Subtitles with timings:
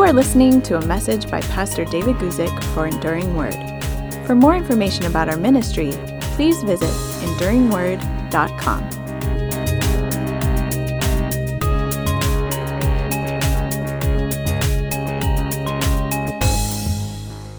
[0.00, 3.54] You are listening to a message by Pastor David Guzik for Enduring Word.
[4.24, 5.92] For more information about our ministry,
[6.36, 6.88] please visit
[7.28, 8.80] enduringword.com.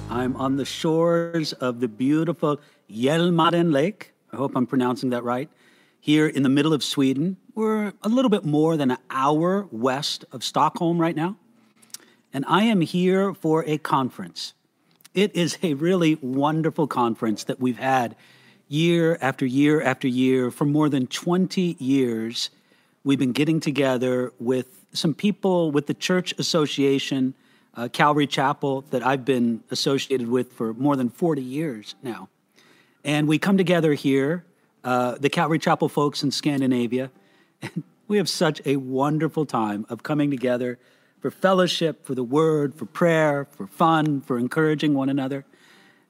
[0.09, 4.13] I'm on the shores of the beautiful Hjälmaren Lake.
[4.33, 5.47] I hope I'm pronouncing that right.
[5.99, 7.37] Here in the middle of Sweden.
[7.53, 11.37] We're a little bit more than an hour west of Stockholm right now.
[12.33, 14.53] And I am here for a conference.
[15.13, 18.15] It is a really wonderful conference that we've had
[18.69, 22.49] year after year after year for more than 20 years.
[23.03, 27.33] We've been getting together with some people with the Church Association,
[27.75, 32.29] uh, Calvary Chapel, that I've been associated with for more than 40 years now.
[33.03, 34.45] And we come together here,
[34.85, 37.11] uh, the Calvary Chapel folks in Scandinavia,
[37.61, 40.79] and we have such a wonderful time of coming together
[41.21, 45.45] for fellowship, for the word, for prayer, for fun, for encouraging one another.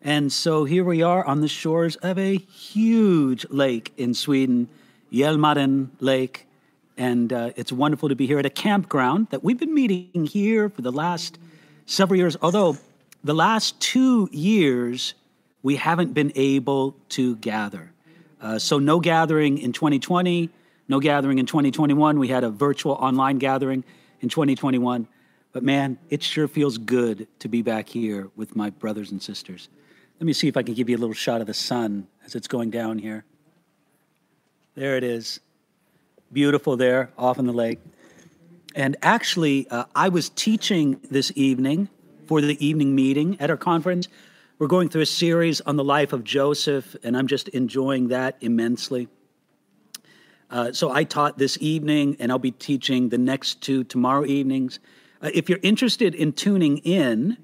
[0.02, 4.70] And so here we are on the shores of a huge lake in Sweden,
[5.12, 6.48] Hjälmaren Lake.
[6.98, 10.70] And uh, it's wonderful to be here at a campground that we've been meeting here
[10.70, 11.38] for the last
[11.86, 12.38] several years.
[12.42, 12.78] Although
[13.24, 15.14] the last two years,
[15.62, 17.92] we haven't been able to gather.
[18.42, 20.50] Uh, so, no gathering in 2020,
[20.88, 22.18] no gathering in 2021.
[22.18, 23.84] We had a virtual online gathering
[24.22, 25.08] in 2021.
[25.52, 29.68] But man, it sure feels good to be back here with my brothers and sisters.
[30.20, 32.36] Let me see if I can give you a little shot of the sun as
[32.36, 33.26] it's going down here.
[34.76, 35.40] There it is.
[36.32, 37.80] Beautiful there off in the lake.
[38.74, 41.90] And actually, uh, I was teaching this evening
[42.28, 44.08] for the evening meeting at our conference.
[44.58, 48.38] We're going through a series on the life of Joseph, and I'm just enjoying that
[48.40, 49.10] immensely.
[50.52, 54.80] Uh, so I taught this evening, and I'll be teaching the next two tomorrow evenings.
[55.22, 57.38] Uh, if you're interested in tuning in,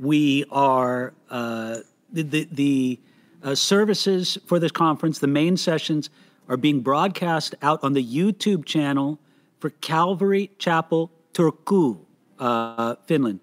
[0.00, 1.78] we are uh,
[2.10, 3.00] the the, the
[3.42, 5.18] uh, services for this conference.
[5.18, 6.08] The main sessions
[6.48, 9.18] are being broadcast out on the YouTube channel
[9.60, 11.98] for Calvary Chapel Turku,
[12.38, 13.40] uh, Finland.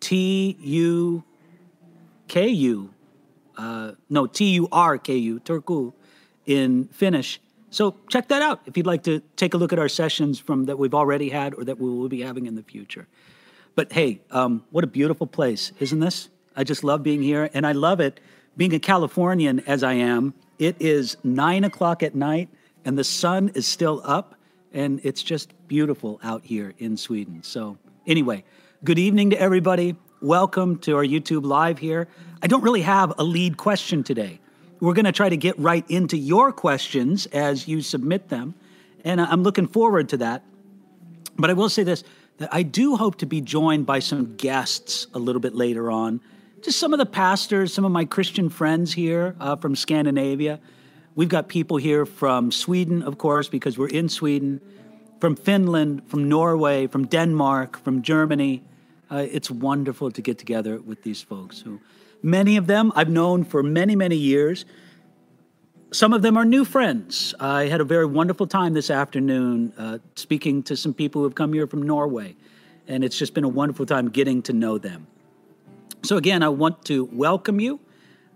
[0.00, 1.22] T U
[2.26, 2.90] K U,
[4.08, 5.92] no T U R K U Turku
[6.46, 7.40] in Finnish
[7.70, 10.64] so check that out if you'd like to take a look at our sessions from
[10.66, 13.06] that we've already had or that we will be having in the future.
[13.74, 16.28] But hey, um, what a beautiful place, isn't this?
[16.56, 18.18] I just love being here, and I love it
[18.56, 20.34] being a Californian as I am.
[20.58, 22.48] It is nine o'clock at night,
[22.84, 24.34] and the sun is still up,
[24.72, 27.42] and it's just beautiful out here in Sweden.
[27.44, 28.42] So anyway,
[28.82, 29.94] good evening to everybody.
[30.20, 32.08] Welcome to our YouTube live here.
[32.42, 34.40] I don't really have a lead question today
[34.80, 38.54] we're going to try to get right into your questions as you submit them.
[39.04, 40.42] And I'm looking forward to that.
[41.36, 42.04] But I will say this
[42.38, 46.20] that I do hope to be joined by some guests a little bit later on.
[46.62, 50.60] Just some of the pastors, some of my Christian friends here uh, from Scandinavia.
[51.16, 54.60] We've got people here from Sweden, of course, because we're in Sweden,
[55.20, 58.62] from Finland, from Norway, from Denmark, from Germany.
[59.10, 61.80] Uh, it's wonderful to get together with these folks who
[62.22, 64.64] Many of them I've known for many, many years.
[65.92, 67.34] Some of them are new friends.
[67.40, 71.34] I had a very wonderful time this afternoon uh, speaking to some people who have
[71.34, 72.36] come here from Norway,
[72.88, 75.06] and it's just been a wonderful time getting to know them.
[76.02, 77.80] So, again, I want to welcome you.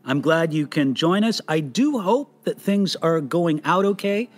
[0.04, 1.40] I'm glad you can join us.
[1.46, 4.28] I do hope that things are going out okay.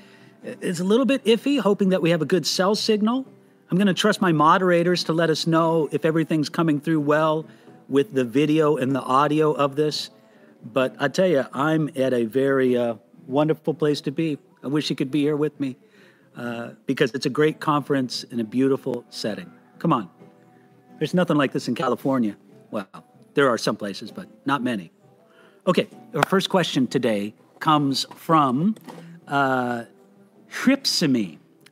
[0.42, 3.26] It's a little bit iffy, hoping that we have a good cell signal.
[3.70, 7.46] I'm going to trust my moderators to let us know if everything's coming through well
[7.88, 10.10] with the video and the audio of this.
[10.64, 12.94] But I tell you, I'm at a very uh,
[13.26, 14.38] wonderful place to be.
[14.62, 15.76] I wish you could be here with me
[16.36, 19.52] uh, because it's a great conference in a beautiful setting.
[19.78, 20.10] Come on.
[20.98, 22.36] There's nothing like this in California.
[22.70, 22.88] Well,
[23.34, 24.90] there are some places, but not many.
[25.66, 28.76] Okay, our first question today comes from
[29.26, 29.84] uh.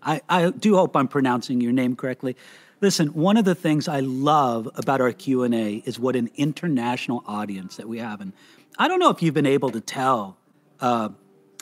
[0.05, 2.37] I, I do hope I'm pronouncing your name correctly.
[2.83, 7.77] Listen, one of the things I love about our Q&A is what an international audience
[7.77, 8.21] that we have.
[8.21, 8.33] And
[8.77, 10.37] I don't know if you've been able to tell,
[10.81, 11.11] uh,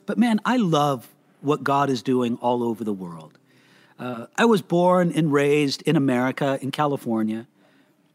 [0.06, 1.06] but man, I love
[1.43, 3.38] what God is doing all over the world.
[3.99, 7.46] Uh, I was born and raised in America, in California,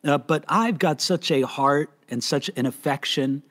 [0.03, 3.43] uh, but I've got such a heart and such an affection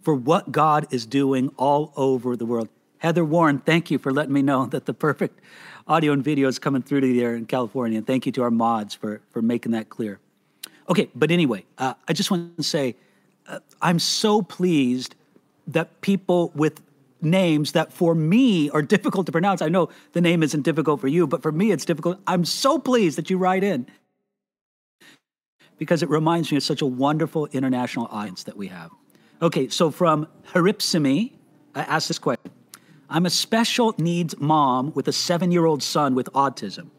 [0.00, 2.70] for what God is doing all over the world.
[2.96, 5.40] Heather Warren, thank you for letting me know that the perfect
[5.86, 7.98] audio and video is coming through to there in California.
[7.98, 10.18] And thank you to our mods for, for making that clear.
[10.88, 12.96] Okay, but anyway, uh, I just want to say
[13.46, 15.14] uh, I'm so pleased
[15.66, 16.80] that people with
[17.20, 19.62] names that for me are difficult to pronounce.
[19.62, 22.18] I know the name isn't difficult for you, but for me it's difficult.
[22.26, 23.86] I'm so pleased that you write in
[25.78, 28.90] because it reminds me of such a wonderful international audience that we have.
[29.42, 31.32] Okay, so from Haripsimi,
[31.74, 32.52] I asked this question.
[33.14, 36.90] I'm a special needs mom with a seven year old son with autism.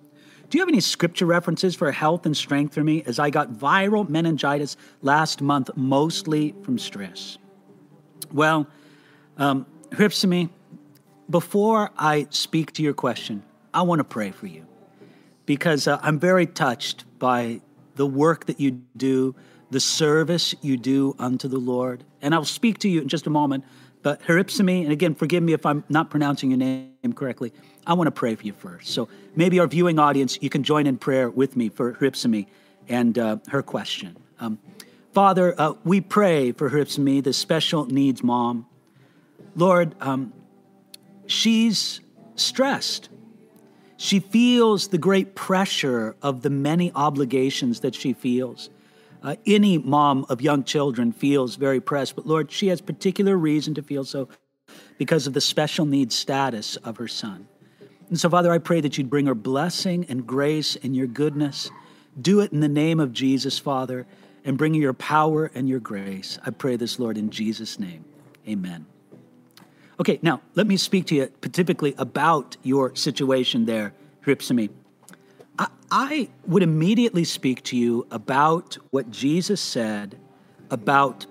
[0.49, 3.51] Do you have any scripture references for health and strength for me as I got
[3.51, 7.37] viral meningitis last month, mostly from stress?
[8.31, 8.65] Well,
[9.35, 10.51] um, Haripsimi,
[11.29, 14.65] before I speak to your question, I want to pray for you
[15.45, 17.59] because uh, I'm very touched by
[17.95, 19.35] the work that you do,
[19.69, 22.05] the service you do unto the Lord.
[22.21, 23.65] And I'll speak to you in just a moment.
[24.05, 27.51] But Haripsimi, and again, forgive me if I'm not pronouncing your name correctly,
[27.87, 28.89] I want to pray for you first.
[28.89, 32.45] So maybe our viewing audience, you can join in prayer with me for Haripsimi
[32.87, 34.15] and uh, her question.
[34.39, 34.59] Um,
[35.11, 38.67] Father, uh, we pray for Haripsimi, the special needs mom.
[39.55, 40.33] Lord, um,
[41.25, 41.99] she's
[42.35, 43.09] stressed.
[43.97, 48.69] She feels the great pressure of the many obligations that she feels.
[49.23, 53.73] Uh, any mom of young children feels very pressed, but Lord, she has particular reason
[53.75, 54.29] to feel so
[54.97, 57.47] because of the special needs status of her son.
[58.09, 61.71] And so, Father, I pray that you'd bring her blessing and grace and your goodness.
[62.19, 64.05] Do it in the name of Jesus, Father,
[64.43, 66.37] and bring your power and your grace.
[66.45, 68.05] I pray this, Lord, in Jesus' name.
[68.47, 68.85] Amen.
[69.99, 73.93] Okay, now let me speak to you typically about your situation there,
[74.25, 74.69] Haripsimi.
[75.91, 80.17] I, would immediately speak to you about what Jesus said
[80.69, 81.25] about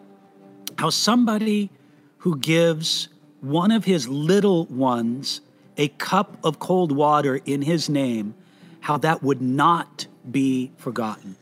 [0.79, 1.71] how somebody
[2.19, 3.09] who gives
[3.41, 5.41] one of his little ones
[5.77, 8.35] a cup of cold water in his name,
[8.81, 11.37] how that would not be forgotten.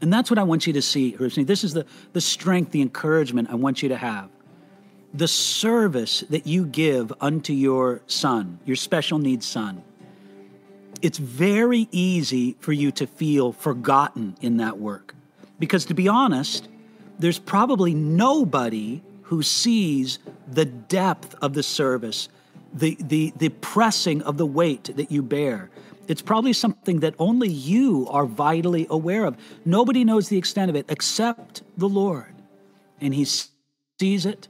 [0.00, 3.50] And that's what I want you to see, This is the, the strength, the encouragement
[3.50, 4.30] I want you to have
[5.14, 9.82] the service that you give unto your son, your special needs son,
[11.06, 15.14] it's very easy for you to feel forgotten in that work.
[15.56, 16.66] Because to be honest,
[17.20, 20.18] there's probably nobody who sees
[20.50, 22.28] the depth of the service,
[22.74, 25.70] the, the, the pressing of the weight that you bear.
[26.08, 29.36] It's probably something that only you are vitally aware of.
[29.64, 32.34] Nobody knows the extent of it except the Lord.
[33.00, 34.48] And He sees it,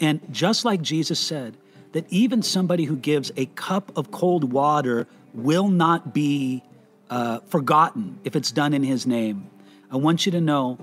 [0.00, 1.56] and just like Jesus said,
[1.92, 5.06] that even somebody who gives a cup of cold water
[5.38, 6.62] will not be
[7.10, 9.48] uh, forgotten if it's done in his name.
[9.90, 10.78] I want you to know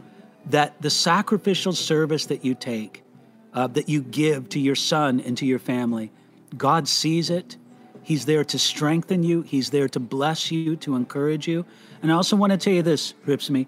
[0.48, 3.04] that the sacrificial service that you take,
[3.54, 6.12] uh, that you give to your son and to your family,
[6.58, 7.58] God sees it.
[8.04, 11.66] He's there to strengthen you, He's there to bless you, to encourage you.
[12.02, 13.68] And I also want to tell you this, Haripsimi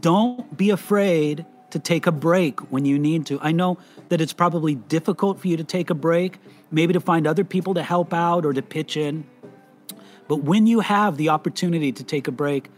[0.00, 3.38] don't be afraid to take a break when you need to.
[3.40, 3.78] I know
[4.08, 6.38] that it's probably difficult for you to take a break,
[6.70, 9.24] maybe to find other people to help out or to pitch in.
[10.28, 12.68] But when you have the opportunity to take a break,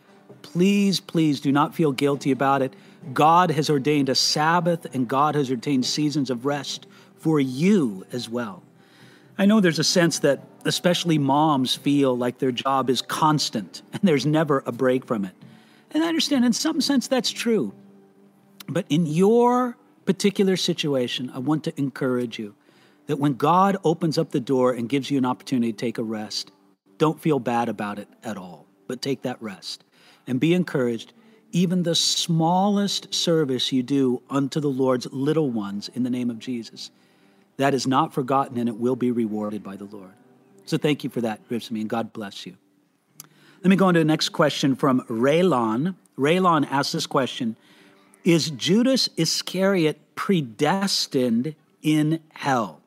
[0.43, 2.75] please, please do not feel guilty about it.
[3.13, 6.87] God has ordained a Sabbath and God has ordained seasons of rest
[7.17, 8.63] for you as well.
[9.39, 14.03] I know there's a sense that especially moms feel like their job is constant and
[14.03, 15.35] there's never a break from it.
[15.93, 17.73] And I understand in some sense that's true.
[18.69, 22.55] But in your particular situation, I want to encourage you
[23.07, 26.03] that when God opens up the door and gives you an opportunity to take a
[26.03, 26.53] rest,
[26.99, 29.85] don't feel bad about it at all, but take that rest
[30.27, 31.13] and be encouraged.
[31.51, 36.39] Even the smallest service you do unto the Lord's little ones in the name of
[36.39, 36.91] Jesus,
[37.57, 40.13] that is not forgotten and it will be rewarded by the Lord.
[40.67, 42.57] So thank you for that, Ripsamy, and God bless you.
[43.63, 45.95] Let me go on to the next question from Raylon.
[46.19, 47.57] Raylon asks this question
[48.25, 52.83] is Judas Iscariot predestined in hell?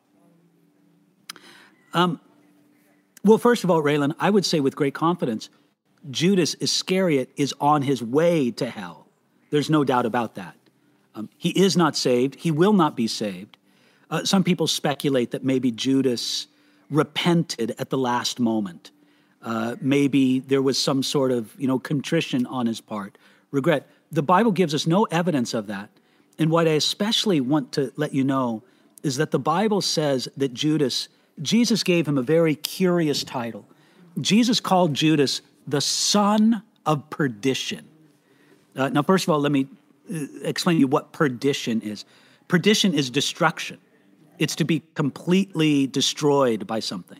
[1.93, 2.19] Um,
[3.23, 5.49] well, first of all, Raylan, I would say with great confidence,
[6.09, 9.07] Judas Iscariot is on his way to hell.
[9.51, 10.55] There's no doubt about that.
[11.13, 12.35] Um, he is not saved.
[12.35, 13.57] He will not be saved.
[14.09, 16.47] Uh, some people speculate that maybe Judas
[16.89, 18.91] repented at the last moment.
[19.41, 23.17] Uh, maybe there was some sort of you know contrition on his part,
[23.51, 25.89] regret the Bible gives us no evidence of that.
[26.37, 28.63] And what I especially want to let you know
[29.03, 31.07] is that the Bible says that Judas,
[31.41, 33.65] Jesus gave him a very curious title.
[34.19, 37.87] Jesus called Judas the son of perdition.
[38.75, 39.67] Uh, now, first of all, let me
[40.13, 42.05] uh, explain to you what perdition is.
[42.47, 43.79] Perdition is destruction,
[44.39, 47.19] it's to be completely destroyed by something.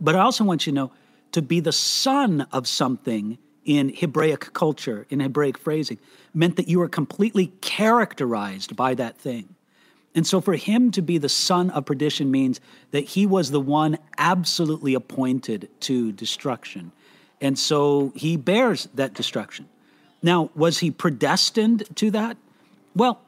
[0.00, 0.92] But I also want you to know
[1.32, 5.98] to be the son of something in Hebraic culture, in Hebraic phrasing,
[6.32, 9.54] meant that you were completely characterized by that thing.
[10.14, 12.60] And so for him to be the son of perdition means
[12.90, 16.92] that he was the one absolutely appointed to destruction.
[17.40, 19.68] And so he bears that destruction.
[20.22, 22.36] now, was he predestined to that?
[22.96, 23.20] Well,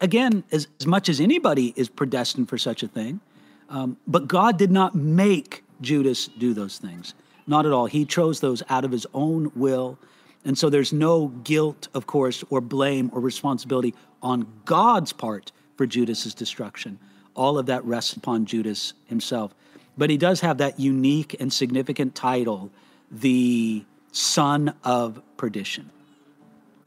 [0.00, 3.20] again, as, as much as anybody is predestined for such a thing,
[3.68, 7.14] um, but God did not make Judas do those things.
[7.46, 7.86] Not at all.
[7.86, 9.98] He chose those out of his own will.
[10.44, 15.86] And so there's no guilt, of course, or blame or responsibility on God's part for
[15.86, 16.98] Judas's destruction.
[17.34, 19.54] All of that rests upon Judas himself.
[19.96, 22.70] But he does have that unique and significant title,
[23.10, 25.90] the son of perdition.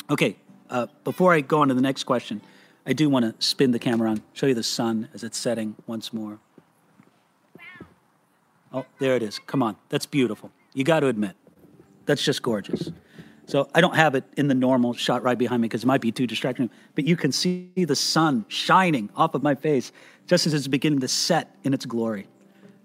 [0.09, 0.35] Okay,
[0.69, 2.41] uh, before I go on to the next question,
[2.85, 5.75] I do want to spin the camera on, show you the sun as it's setting
[5.87, 6.39] once more.
[8.73, 9.39] Oh, there it is.
[9.39, 9.75] Come on.
[9.89, 10.51] That's beautiful.
[10.73, 11.35] You got to admit.
[12.05, 12.89] That's just gorgeous.
[13.51, 15.99] So I don't have it in the normal shot right behind me because it might
[15.99, 19.91] be too distracting, but you can see the sun shining off of my face
[20.25, 22.27] just as it's beginning to set in its glory.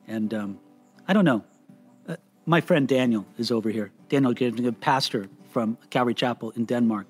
[0.09, 0.59] And um,
[1.07, 1.45] I don't know.
[2.09, 3.93] Uh, my friend Daniel is over here.
[4.09, 4.35] Daniel,
[4.67, 7.07] a pastor from Calvary Chapel in Denmark.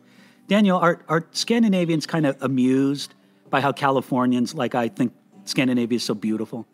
[0.49, 3.15] Daniel, are, are Scandinavians kind of amused
[3.49, 5.15] by how Californians, like I think
[5.47, 6.67] Scandinavia is so beautiful?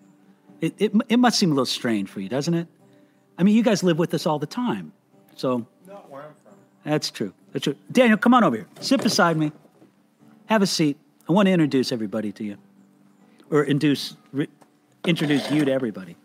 [0.61, 2.67] It, it, it must seem a little strange for you, doesn't it?
[3.39, 4.93] I mean, you guys live with us all the time.
[5.37, 5.65] So.
[5.87, 6.42] Not where I'm.
[6.85, 7.33] That's true.
[7.53, 7.77] That's true.
[7.91, 8.69] Daniel, come on over here.
[8.81, 9.53] Sit beside me.
[10.47, 10.97] Have a seat.
[11.29, 12.57] I want to introduce everybody to you,
[13.51, 14.49] or induce, re,
[15.07, 16.17] introduce you to everybody.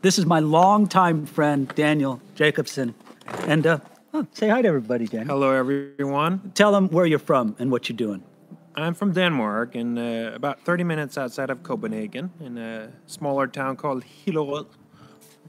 [0.00, 2.94] This is my longtime friend, Daniel Jacobson.
[3.46, 3.78] And uh,
[4.14, 5.36] oh, say hi to everybody, Daniel.
[5.36, 6.52] Hello, everyone.
[6.54, 8.22] Tell them where you're from and what you're doing.
[8.76, 13.76] I'm from Denmark, and uh, about 30 minutes outside of Copenhagen, in a smaller town
[13.76, 14.66] called Hillerød.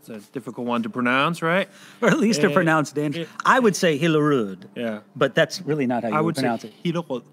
[0.09, 1.67] It's a difficult one to pronounce, right?
[2.01, 3.24] Or at least to Uh, pronounce Daniel.
[3.24, 4.65] it- I would say Hillerud.
[4.75, 5.00] Yeah.
[5.15, 6.74] But that's really not how you I would pronounce it.
[6.83, 7.24] Hillerød.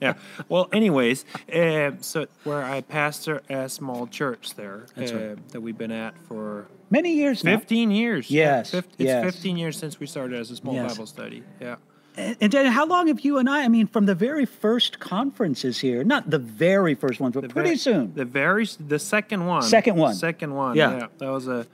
[0.00, 0.14] Yeah.
[0.48, 5.48] Well, anyways, uh, so where I pastor a small church there That's uh, right.
[5.52, 7.56] that we've been at for Many years now.
[7.56, 8.30] 15 years.
[8.30, 9.24] Yes, Fif- it's yes.
[9.24, 10.92] 15 years since we started as a small Yes.
[10.92, 11.42] Bible study.
[11.60, 11.76] Yeah.
[12.16, 15.00] And and Daniel, how long have you and I, I mean, from the very first
[15.00, 18.14] conferences here, not the very first ones, but The pretty ve- soon.
[18.14, 19.62] The very the second one.
[19.62, 20.14] Second one.
[20.14, 20.76] Second one.
[20.76, 20.96] Yeah.
[20.98, 21.06] Yeah.
[21.18, 21.66] That was a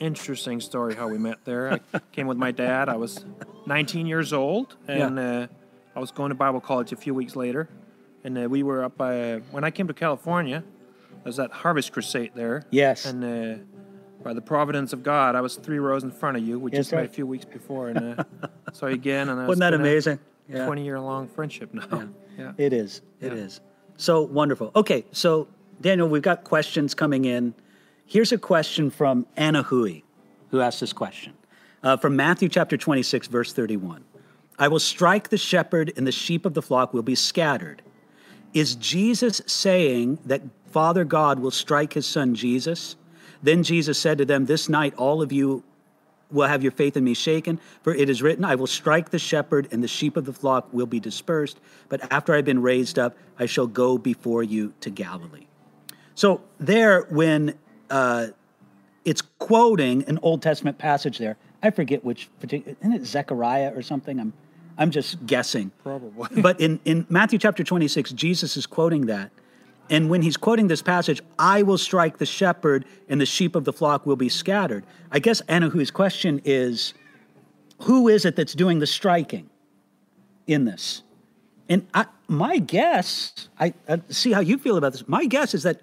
[0.00, 1.72] interesting story how we met there.
[1.72, 2.88] I came with my dad.
[2.88, 3.24] I was
[3.66, 5.46] 19 years old, and uh,
[5.94, 7.68] I was going to Bible college a few weeks later,
[8.24, 10.64] and uh, we were up by when I came to California.
[11.10, 12.64] There was that Harvest Crusade there.
[12.70, 13.06] Yes.
[13.06, 13.62] And uh,
[14.24, 16.58] by the providence of God, I was three rows in front of you.
[16.58, 17.06] We just met right.
[17.06, 18.24] a few weeks before, and uh,
[18.72, 19.28] saw you again.
[19.28, 20.18] And I Wasn't that amazing?
[20.48, 20.66] Yeah.
[20.66, 22.08] 20 year long friendship now.
[22.36, 22.50] Yeah.
[22.56, 23.00] It is.
[23.20, 23.38] It Yeah.
[23.38, 23.60] is.
[23.96, 24.72] So wonderful.
[24.74, 25.46] Okay, so
[25.80, 27.54] Daniel, we've got questions coming in.
[28.06, 30.00] Here's a question from Anna Hui,
[30.50, 31.34] who asked this question
[31.84, 34.02] uh, from Matthew chapter 26, verse 31.
[34.58, 37.82] I will strike the shepherd, and the sheep of the flock will be scattered.
[38.52, 42.96] Is Jesus saying that Father God will strike his son Jesus?
[43.44, 45.62] Then Jesus said to them, This night all of you
[46.30, 49.18] will have your faith in me shaken, for it is written, I will strike the
[49.18, 51.60] shepherd, and the sheep of the flock will be dispersed.
[51.90, 55.46] But after I've been raised up, I shall go before you to Galilee.
[56.14, 57.54] So, there, when
[57.90, 58.28] uh,
[59.04, 63.82] it's quoting an Old Testament passage there, I forget which particular, isn't it Zechariah or
[63.82, 64.18] something?
[64.18, 64.32] I'm,
[64.78, 65.70] I'm just guessing.
[65.82, 66.40] Probably.
[66.40, 69.30] but in, in Matthew chapter 26, Jesus is quoting that.
[69.90, 73.64] And when he's quoting this passage, I will strike the shepherd and the sheep of
[73.64, 74.84] the flock will be scattered.
[75.12, 76.94] I guess Anahu's question is
[77.82, 79.50] who is it that's doing the striking
[80.46, 81.02] in this?
[81.68, 85.06] And I, my guess, I, I see how you feel about this.
[85.08, 85.80] My guess is that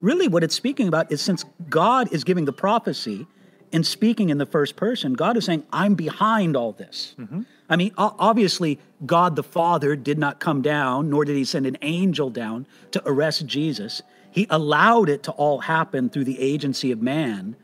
[0.00, 3.26] really what it's speaking about is since God is giving the prophecy
[3.72, 7.14] and speaking in the first person, God is saying, I'm behind all this.
[7.18, 7.42] Mm-hmm.
[7.68, 11.78] I mean, obviously, God the Father did not come down, nor did he send an
[11.82, 14.02] angel down to arrest Jesus.
[14.32, 17.54] He allowed it to all happen through the agency of man.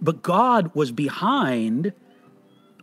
[0.00, 1.92] But God was behind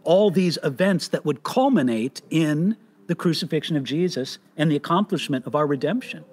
[0.03, 5.55] all these events that would culminate in the crucifixion of Jesus and the accomplishment of
[5.55, 6.25] our redemption.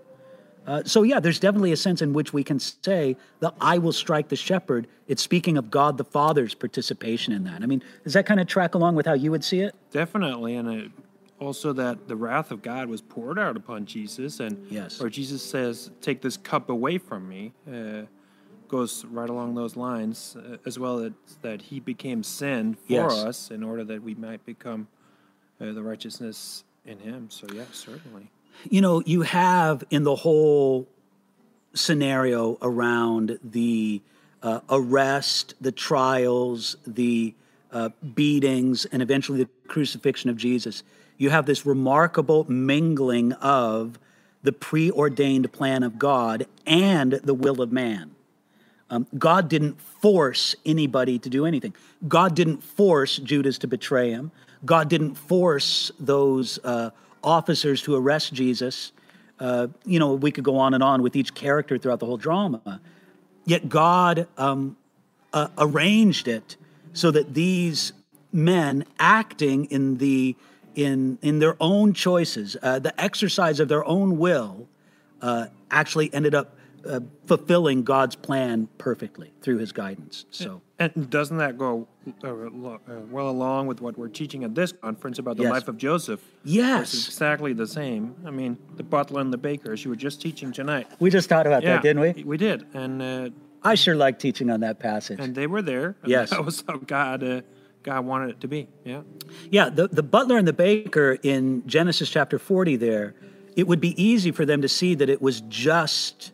[0.66, 3.92] Uh, so, yeah, there's definitely a sense in which we can say that I will
[3.92, 4.86] strike the shepherd.
[5.08, 7.62] It's speaking of God the Father's participation in that.
[7.62, 9.74] I mean, does that kind of track along with how you would see it?
[9.90, 10.90] Definitely, and it,
[11.38, 15.00] also that the wrath of God was poured out upon Jesus, and Yes.
[15.00, 18.02] or Jesus says, "Take this cup away from me," uh,
[18.68, 23.12] goes right along those lines, uh, as well as that He became sin for Yes.
[23.12, 24.88] us in order that we might become
[25.60, 27.28] uh, the righteousness in Him.
[27.30, 28.30] So, yeah, certainly.
[28.70, 30.88] You know, you have in the whole
[31.74, 34.00] scenario around the
[34.42, 37.34] uh, arrest, the trials, the
[37.72, 40.82] uh, beatings, and eventually the crucifixion of Jesus,
[41.18, 43.98] you have this remarkable mingling of
[44.42, 48.14] the preordained plan of God and the will of man.
[48.90, 51.74] Um, God didn't force anybody to do anything.
[52.06, 54.30] God didn't force Judas to betray him.
[54.64, 56.90] God didn't force those uh,
[57.24, 58.92] officers to arrest Jesus.
[59.40, 62.16] Uh, you know, we could go on and on with each character throughout the whole
[62.16, 62.80] drama.
[63.44, 64.76] Yet God um,
[65.32, 66.56] uh, arranged it
[66.92, 67.92] so that these
[68.32, 70.36] men acting in the
[70.74, 74.66] in in their own choices, uh, the exercise of their own will,
[75.22, 80.24] uh, actually ended up uh, fulfilling God's plan perfectly through His guidance.
[80.30, 81.86] So, And doesn't that go
[82.22, 82.78] uh, uh,
[83.10, 85.52] well along with what we're teaching at this conference about the Yes.
[85.52, 86.20] life of Joseph?
[86.44, 86.92] Yes.
[86.94, 88.14] It's exactly the same.
[88.26, 90.86] I mean, the butler and the baker, as you were just teaching tonight.
[91.00, 92.22] we just talked about Yeah, that, didn't we?
[92.24, 93.30] We did, and uh,
[93.62, 95.18] I sure like teaching on that passage.
[95.20, 95.96] and they were there.
[96.04, 96.30] Yes.
[96.30, 97.40] that was how God uh,
[97.82, 98.68] God wanted it to be.
[98.84, 99.02] Yeah,
[99.50, 103.14] Yeah, the, the butler and the baker in Genesis chapter 40 there,
[103.56, 106.32] it would be easy for them to see that it was just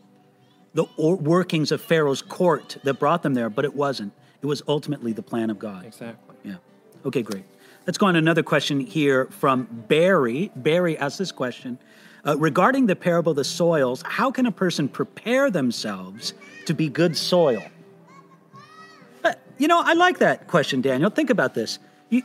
[0.74, 4.12] the or- workings of Pharaoh's court that brought them there, but it wasn't.
[4.42, 5.84] It was ultimately the plan of God.
[5.84, 6.36] exactly.
[6.44, 6.56] Yeah.
[7.04, 7.44] Okay, great.
[7.86, 10.50] Let's go on another question here from Barry.
[10.54, 11.78] Barry asked this question
[12.26, 16.34] uh, Regarding the parable of the soils, how can a person prepare themselves
[16.66, 17.62] to be good soil?
[19.24, 21.10] Uh, you know, I like that question, Daniel.
[21.10, 21.78] Think about this.
[22.10, 22.22] You,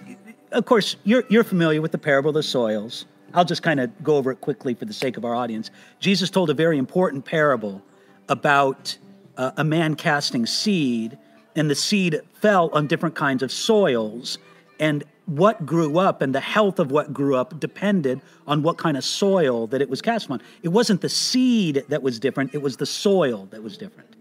[0.52, 3.06] of course, you're, you're familiar with the parable of the soils.
[3.34, 5.72] I'll just kind of go over it quickly for the sake of our audience.
[6.00, 7.82] Jesus told a very important parable
[8.29, 8.98] about
[9.38, 11.17] uh, a man casting seed,
[11.55, 14.38] and the seed fell on different kinds of soils.
[14.79, 18.96] And what grew up and the health of what grew up depended on what kind
[18.96, 20.41] of soil that it was cast on.
[20.62, 24.15] It wasn't the seed that was different, it was the soil that was different.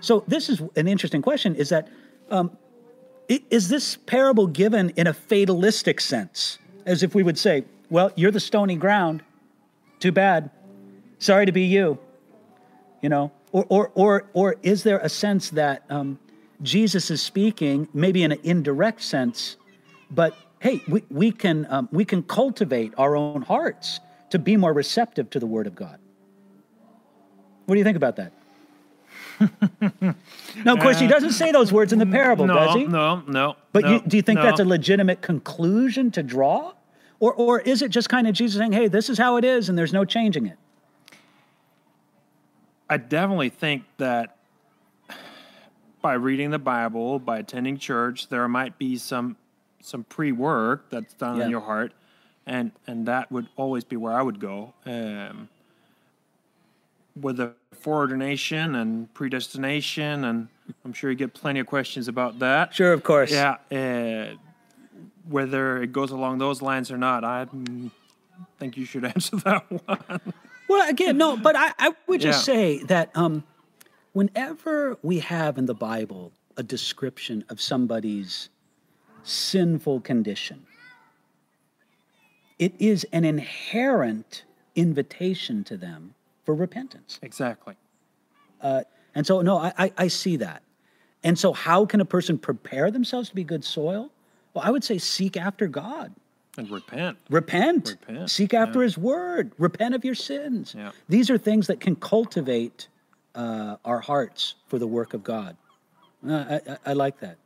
[0.00, 1.88] So this is an interesting question: is that
[2.30, 2.56] um,
[3.28, 8.32] is this parable given in a fatalistic sense, as if we would say, "Well, you're
[8.32, 9.22] the stony ground.
[10.00, 10.50] Too bad.
[11.18, 11.98] Sorry to be you."
[13.00, 16.18] You know, or or or or is there a sense that um,
[16.62, 19.56] Jesus is speaking, maybe in an indirect sense,
[20.10, 24.00] but hey, we, we can um, we can cultivate our own hearts
[24.30, 25.98] to be more receptive to the Word of God.
[27.66, 28.32] What do you think about that?
[30.64, 32.86] now, of course, he doesn't say those words in the parable, no, does he?
[32.86, 33.56] no, no.
[33.72, 34.44] But no, you, do you think no.
[34.44, 36.72] that's a legitimate conclusion to draw?
[37.18, 39.68] Or, or is it just kind of Jesus saying, hey, this is how it is
[39.68, 40.58] and there's no changing it?
[42.92, 44.36] I definitely think that
[46.02, 49.36] by reading the Bible, by attending church, there might be some
[49.80, 51.44] some pre-work that's done Yeah.
[51.44, 51.92] in your heart,
[52.46, 54.74] and and that would always be where I would go.
[54.84, 55.48] Um,
[57.18, 60.48] with the foreordination and predestination, and
[60.84, 62.74] I'm sure you get plenty of questions about that.
[62.74, 63.30] Sure, of course.
[63.32, 64.36] Yeah, uh,
[65.28, 67.46] whether it goes along those lines or not, I
[68.58, 70.20] think you should answer that one.
[70.72, 72.54] Well, again, no, but I, I would just Yeah.
[72.54, 73.44] say that um,
[74.14, 78.48] whenever we have in the Bible a description of somebody's
[79.22, 80.66] sinful condition,
[82.58, 87.18] it is an inherent invitation to them for repentance.
[87.22, 87.76] exactly.
[89.14, 90.62] And so, no, I, I, I see that.
[91.22, 94.10] And so, how can a person prepare themselves to be good soil?
[94.54, 96.14] Well, I would say seek after God.
[96.58, 97.16] And repent.
[97.30, 97.96] Repent.
[98.06, 99.52] Repent, Seek after His Word.
[99.58, 100.74] Repent of your sins.
[100.76, 100.92] Yeah.
[101.08, 102.88] These are things that can cultivate
[103.34, 105.56] uh, our hearts for the work of God.
[106.26, 107.36] Uh, I, I, I like that.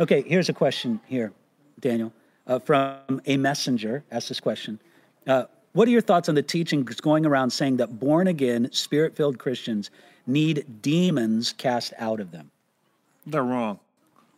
[0.00, 1.32] Okay, here's a question here,
[1.78, 2.12] Daniel,
[2.46, 4.02] uh, from a messenger.
[4.10, 4.80] Asked this question.
[5.26, 9.14] Uh, what are your thoughts on the teachings going around saying that born again, spirit
[9.14, 9.90] filled Christians
[10.26, 12.50] need demons cast out of them?
[13.26, 13.78] They're wrong.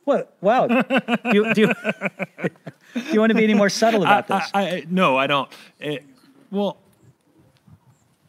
[0.05, 0.37] What?
[0.41, 0.67] Wow.
[0.67, 0.85] do,
[1.33, 1.75] you, do, you,
[2.95, 4.51] do you want to be any more subtle about this?
[4.53, 5.49] I, I, no, I don't.
[5.81, 5.99] Eh,
[6.51, 6.77] well,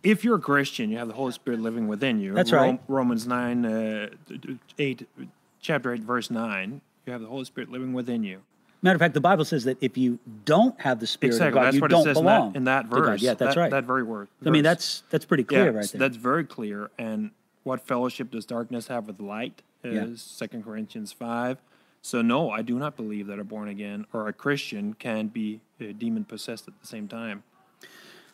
[0.03, 2.33] if you're a Christian, you have the Holy Spirit living within you.
[2.33, 2.79] That's right.
[2.87, 4.09] Romans 9, uh,
[4.77, 5.07] 8,
[5.61, 6.81] chapter 8, verse 9.
[7.05, 8.41] You have the Holy Spirit living within you.
[8.81, 11.47] Matter of fact, the Bible says that if you don't have the Spirit Exactly.
[11.47, 13.21] of God, That's you what don't it says in that, in that verse.
[13.21, 13.71] Yeah, that's that, right.
[13.71, 14.27] That very word.
[14.45, 15.99] I mean, that's that's pretty clear yeah, right there.
[15.99, 16.91] That's very clear.
[16.97, 17.31] And
[17.63, 19.61] what fellowship does darkness have with light?
[19.83, 20.05] Yeah.
[20.05, 21.57] Is Second Corinthians 5.
[22.01, 25.61] So, no, I do not believe that a born again or a Christian can be
[25.81, 27.43] uh, demon possessed at the same time.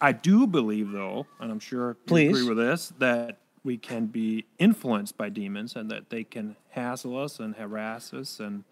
[0.01, 4.45] I do believe, though, and I'm sure you agree with this, that we can be
[4.57, 8.39] influenced by demons and that they can hassle us and harass us.
[8.39, 8.63] And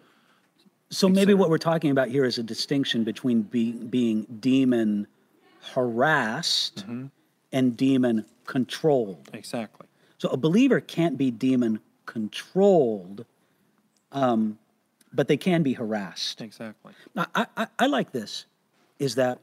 [0.89, 5.07] so maybe what we're talking about here is a distinction between be, being demon
[5.73, 7.05] harassed Mm-hmm.
[7.51, 9.29] and demon controlled.
[9.33, 9.86] exactly.
[10.17, 13.25] So a believer can't be demon controlled,
[14.11, 14.57] um,
[15.13, 16.41] but they can be harassed.
[16.41, 16.93] Exactly.
[17.15, 18.45] I, I- I, I like this
[18.99, 19.39] is that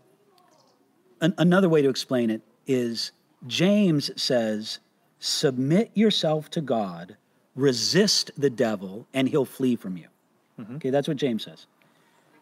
[1.20, 3.12] an, another way to explain it is
[3.46, 4.80] James says,
[5.20, 7.16] submit yourself to God,
[7.54, 10.06] resist the devil, and he'll flee from you.
[10.76, 11.66] Okay, that's what James says.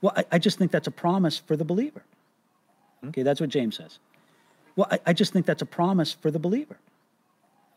[0.01, 2.03] Well, I, I just think that's a promise for the believer.
[3.09, 3.99] Okay, that's what James says.
[4.77, 6.77] Well, I, I just think that's a promise for the believer.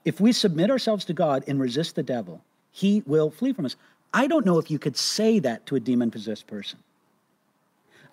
[0.05, 2.41] If we submit ourselves to God and resist the devil,
[2.71, 3.75] he will flee from us.
[4.13, 6.79] I don't know if you could say that to a demon possessed person.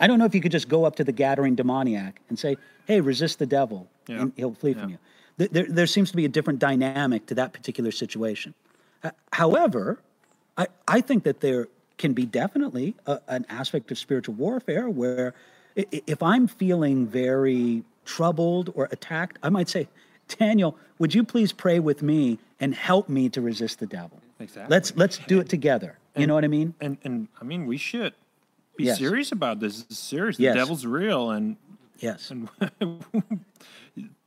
[0.00, 2.56] I don't know if you could just go up to the Gadarene demoniac and say,
[2.86, 4.22] hey, resist the devil, Yeah.
[4.22, 4.98] and he'll flee from you.
[5.36, 8.54] There, there seems to be a different dynamic to that particular situation.
[9.04, 9.98] Uh, However,
[10.56, 15.34] I, I think that there can be definitely a, an aspect of spiritual warfare where
[15.76, 19.88] if I'm feeling very troubled or attacked, I might say,
[20.36, 24.20] Daniel, would you please pray with me and help me to resist the devil?
[24.40, 24.74] Exactly.
[24.74, 25.98] Let's let's do it together.
[26.16, 26.74] You know what I mean?
[26.80, 28.14] And and I mean, we should
[28.76, 28.98] be Yes.
[28.98, 29.82] serious about this.
[29.82, 30.38] It's serious.
[30.38, 30.54] Yes.
[30.54, 31.56] The devil's real, and
[31.98, 32.30] Yes.
[32.30, 32.48] and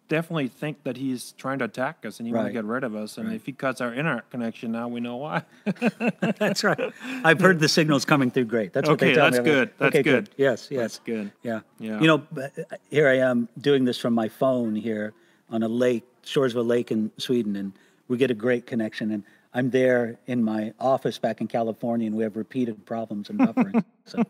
[0.07, 2.95] definitely think that he's trying to attack us and he want to get rid of
[2.95, 3.17] us.
[3.17, 5.43] And if he cuts our internet connection, now we know why.
[6.37, 6.93] That's right.
[7.23, 8.71] I've heard the signals coming through great.
[8.71, 9.71] That's Okay, that's good.
[9.79, 10.29] That's okay, good.
[10.37, 10.79] Yes, yes.
[10.81, 11.31] That's good.
[11.41, 11.61] Yeah.
[11.79, 11.99] Yeah.
[11.99, 12.47] You know, uh,
[12.89, 15.13] here I am doing this from my phone here
[15.49, 17.73] on a lake, shores of a lake in Sweden, and
[18.07, 19.11] we get a great connection.
[19.11, 23.39] And I'm there in my office back in California, and we have repeated problems and
[23.39, 23.83] buffering.
[24.05, 24.21] so,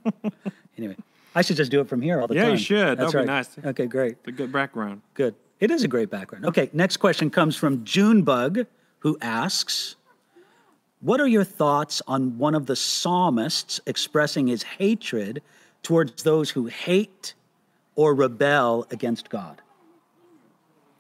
[0.78, 0.96] anyway,
[1.34, 2.50] I should just do it from here all the Yeah, time.
[2.52, 2.98] Yeah, you should.
[3.00, 3.58] That's That'd be right.
[3.58, 3.66] nice.
[3.66, 4.24] Okay, great.
[4.24, 5.02] The good background.
[5.14, 5.36] Good.
[5.60, 6.46] It is a great background.
[6.46, 8.66] Okay, next question comes from Junebug,
[9.00, 9.96] who asks,
[11.00, 15.42] "What are your thoughts on one of the psalmists expressing his hatred
[15.82, 17.34] towards those who hate
[17.96, 19.62] or rebel against God?"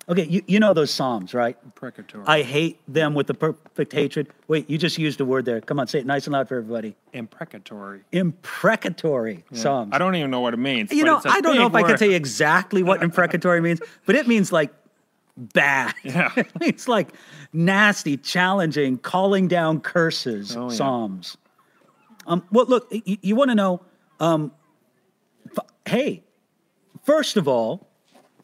[0.08, 1.58] Okay, you, you know those psalms, right?
[1.74, 2.24] Precatory.
[2.28, 4.28] I hate them with the perfect hatred.
[4.48, 5.60] Wait, you just used a word there.
[5.62, 6.96] Come on, say it nice and loud for everybody.
[7.14, 8.02] Imprecatory.
[8.12, 9.90] Imprecatory psalms.
[9.94, 10.92] I don't even know what it means.
[10.92, 11.98] You know, it's I don't know if I can word.
[12.00, 14.72] tell you exactly what imprecatory means, but it means like
[15.38, 15.94] bad.
[16.04, 16.32] Yeah.
[16.38, 17.10] it means like
[17.52, 20.76] nasty, challenging, calling down curses, Oh, yeah.
[20.76, 21.38] psalms.
[22.28, 23.82] Um, well, look, you, you want to know,
[24.20, 24.52] um,
[25.58, 26.24] f- hey,
[27.04, 27.88] first of all,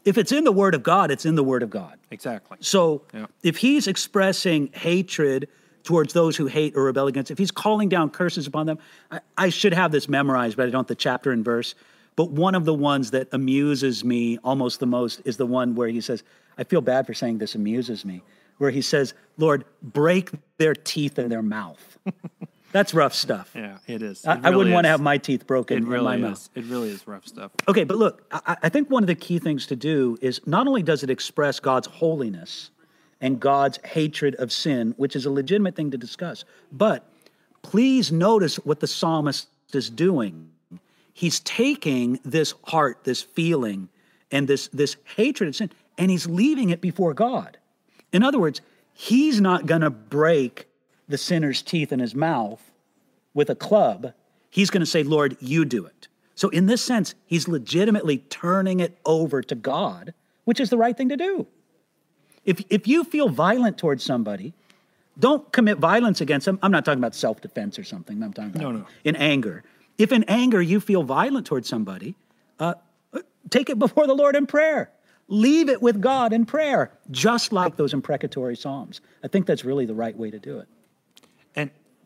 [0.05, 1.97] if it's in the Word of God, it's in the Word of God.
[2.09, 2.57] Exactly.
[2.61, 3.27] So Yeah.
[3.43, 5.47] if he's expressing hatred
[5.83, 8.77] towards those who hate or rebel against, if he's calling down curses upon them,
[9.11, 11.75] I, I should have this memorized, but I don't the chapter and verse.
[12.15, 15.87] But one of the ones that amuses me almost the most is the one where
[15.87, 16.23] he says,
[16.57, 18.21] I feel bad for saying this amuses me,
[18.57, 21.97] where he says, Lord, break their teeth in their mouth.
[22.71, 23.51] That's rough stuff.
[23.55, 24.25] Yeah, it is.
[24.25, 26.17] I, It I wouldn't really want to have my teeth broken It in my really
[26.17, 26.49] mouth.
[26.55, 27.51] It really is rough stuff.
[27.67, 30.67] Okay, but look, I, I think one of the key things to do is not
[30.67, 32.71] only does it express God's holiness
[33.19, 37.07] and God's hatred of sin, which is a legitimate thing to discuss, but
[37.62, 40.49] please notice what the psalmist is doing.
[41.13, 43.89] He's taking this heart, this feeling,
[44.31, 47.57] and this, this hatred of sin, and he's leaving it before God.
[48.13, 48.62] In other words,
[48.93, 50.67] he's not going to break
[51.12, 52.71] the sinner's teeth in his mouth
[53.34, 54.13] with a club,
[54.50, 56.08] he's going to say, Lord, you do it.
[56.36, 60.13] So, in this sense, he's legitimately turning it over to God,
[60.45, 61.45] which is the right thing to do.
[62.45, 64.54] If, if you feel violent towards somebody,
[65.19, 66.58] don't commit violence against them.
[66.63, 68.24] I'm not talking about self defense or something.
[68.24, 68.86] I'm talking about No, no.
[69.04, 69.63] in anger.
[69.97, 72.15] If in anger you feel violent towards somebody,
[72.60, 72.74] uh,
[73.13, 73.19] uh,
[73.50, 74.89] take it before the Lord in prayer.
[75.28, 79.00] Leave it with God in prayer, just like those imprecatory psalms.
[79.24, 80.67] I think that's really the right way to do it.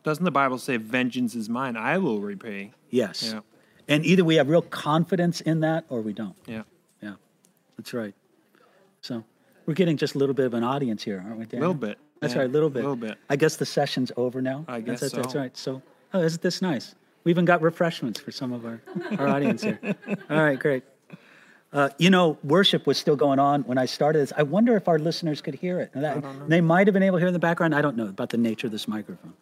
[0.06, 2.70] Doesn't the Bible say, "Vengeance is mine; I will repay"?
[2.90, 3.32] Yes.
[3.32, 3.40] Yeah.
[3.88, 6.36] And either we have real confidence in that or we don't.
[6.46, 6.62] Yeah.
[7.02, 7.14] Yeah,
[7.76, 8.14] that's right.
[9.00, 9.24] So
[9.66, 11.58] we're getting just a little bit of an audience here, aren't we, Dan?
[11.58, 12.84] A little bit, That's yeah, right, a little bit.
[12.84, 13.18] A little bit.
[13.28, 14.64] I guess the session's over now.
[14.68, 15.56] I guess that's, that's right.
[15.56, 15.82] So,
[16.14, 16.94] oh, isn't this nice?
[17.24, 18.80] We even got refreshments for some of our,
[19.18, 19.80] our audience here.
[20.30, 20.84] All right, great.
[21.72, 24.32] Uh, you know, worship was still going on when I started this.
[24.36, 25.90] I wonder if our listeners could hear it.
[25.94, 27.74] That- They might have been able to hear in the background.
[27.74, 29.34] I don't know about the nature of this microphone.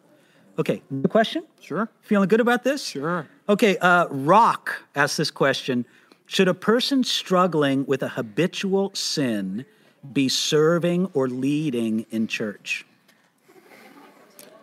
[0.57, 1.43] Okay, new question?
[1.59, 1.89] Sure.
[2.01, 2.85] Feeling good about this?
[2.85, 3.27] Sure.
[3.49, 5.85] Okay, uh, Rock asked this question
[6.27, 9.65] Should a person struggling with a habitual sin
[10.13, 12.85] be serving or leading in church?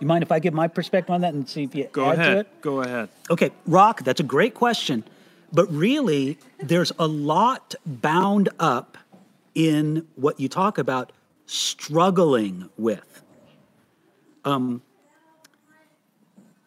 [0.00, 2.16] You mind if I give my perspective on that and see if you Go add
[2.16, 2.36] to ahead.
[2.38, 2.60] it?
[2.60, 3.08] Go ahead.
[3.30, 5.04] Okay, Rock, that's a great question.
[5.52, 8.98] But really, there's a lot bound up
[9.54, 11.12] in what you talk about
[11.46, 13.22] struggling with.
[14.44, 14.82] Um,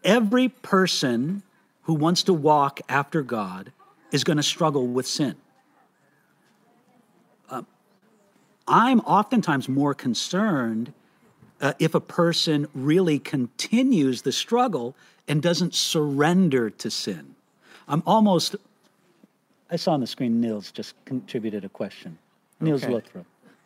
[0.05, 1.41] every person
[1.83, 3.71] who wants to walk after God
[4.11, 5.35] is going to struggle with sin.
[7.49, 7.67] Um,
[8.67, 10.93] I'm oftentimes more concerned
[11.59, 14.95] uh, if a person really continues the struggle
[15.27, 17.35] and doesn't surrender to sin.
[17.87, 18.55] I'm almost,
[19.69, 22.17] I saw on the screen Niels just contributed a question.
[22.61, 22.93] Niels Okay.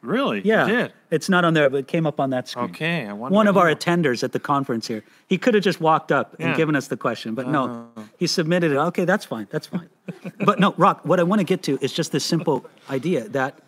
[0.01, 0.41] Really?
[0.45, 0.93] Yeah, You did.
[1.11, 2.69] it's not on there, but it came up on that screen.
[2.69, 5.81] Okay, I wonder One of our attenders at the conference here, he could have just
[5.81, 6.55] walked up and Yeah.
[6.55, 8.03] given us the question, but no, Oh.
[8.17, 8.77] he submitted it.
[8.77, 9.89] Okay, that's fine, that's fine.
[10.45, 13.59] but no, Rock, what I want to get to is just this simple idea that,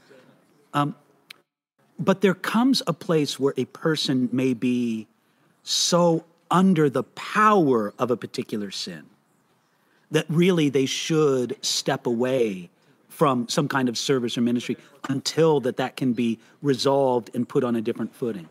[0.74, 0.96] um,
[2.00, 5.08] but there comes a place where a person may be
[5.64, 9.04] so under the power of a particular sin
[10.12, 12.70] that really they should step away
[13.12, 14.78] from some kind of service or ministry
[15.10, 18.48] until that that can be resolved and put on a different footing.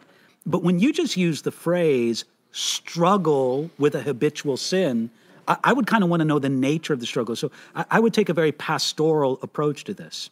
[0.47, 5.09] But when you just use the phrase struggle with a habitual sin
[5.47, 7.37] i, I would kind of want to know the nature of the struggle.
[7.37, 10.31] So I, I would take a very pastoral approach to this.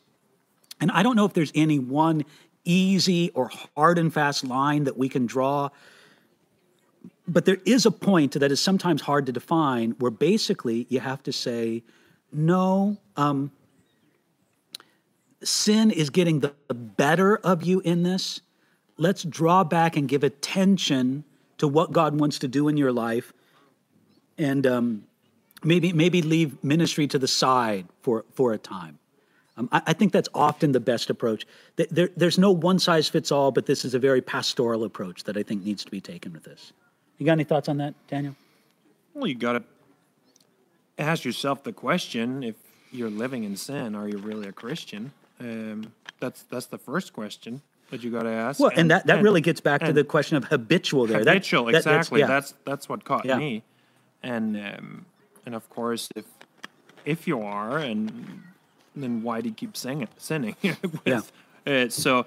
[0.80, 2.24] And i don't know if there's any one
[2.64, 5.70] easy or hard and fast line that we can draw
[7.26, 11.22] but there is a point that is sometimes hard to define where basically you have
[11.22, 11.82] to say
[12.32, 13.50] no um,
[15.42, 18.40] sin is getting the better of you in this
[18.98, 21.24] let's draw back and give attention
[21.56, 23.32] to what god wants to do in your life.
[24.36, 25.04] And um,
[25.64, 28.98] maybe maybe leave ministry to the side for for a time.
[29.56, 31.44] Um, I, I think that's often the best approach.
[31.76, 35.36] There, there's no one size fits all but this is a very pastoral approach that
[35.36, 36.72] i think needs to be taken with this.
[37.18, 38.36] You got any thoughts on that daniel?
[39.14, 39.62] Well, you got to
[40.98, 42.54] ask yourself the question: if
[42.92, 45.12] you're living in sin, are you really a Christian?
[45.40, 48.60] Um, that's that's the first question that you got to ask.
[48.60, 51.24] Well, and, that, that really gets back to the question of habitual there.
[51.24, 51.66] That- habitual.
[51.66, 52.20] that- that's- exactly.
[52.20, 52.26] yeah.
[52.26, 53.38] That's that's what caught Yeah.
[53.38, 53.62] me.
[54.22, 55.06] And um,
[55.46, 56.24] and of course, if
[57.04, 58.42] if you are, and
[58.96, 60.56] then why do you keep singing, sinning?
[60.62, 61.22] with, Yeah.
[61.66, 62.26] Uh, so,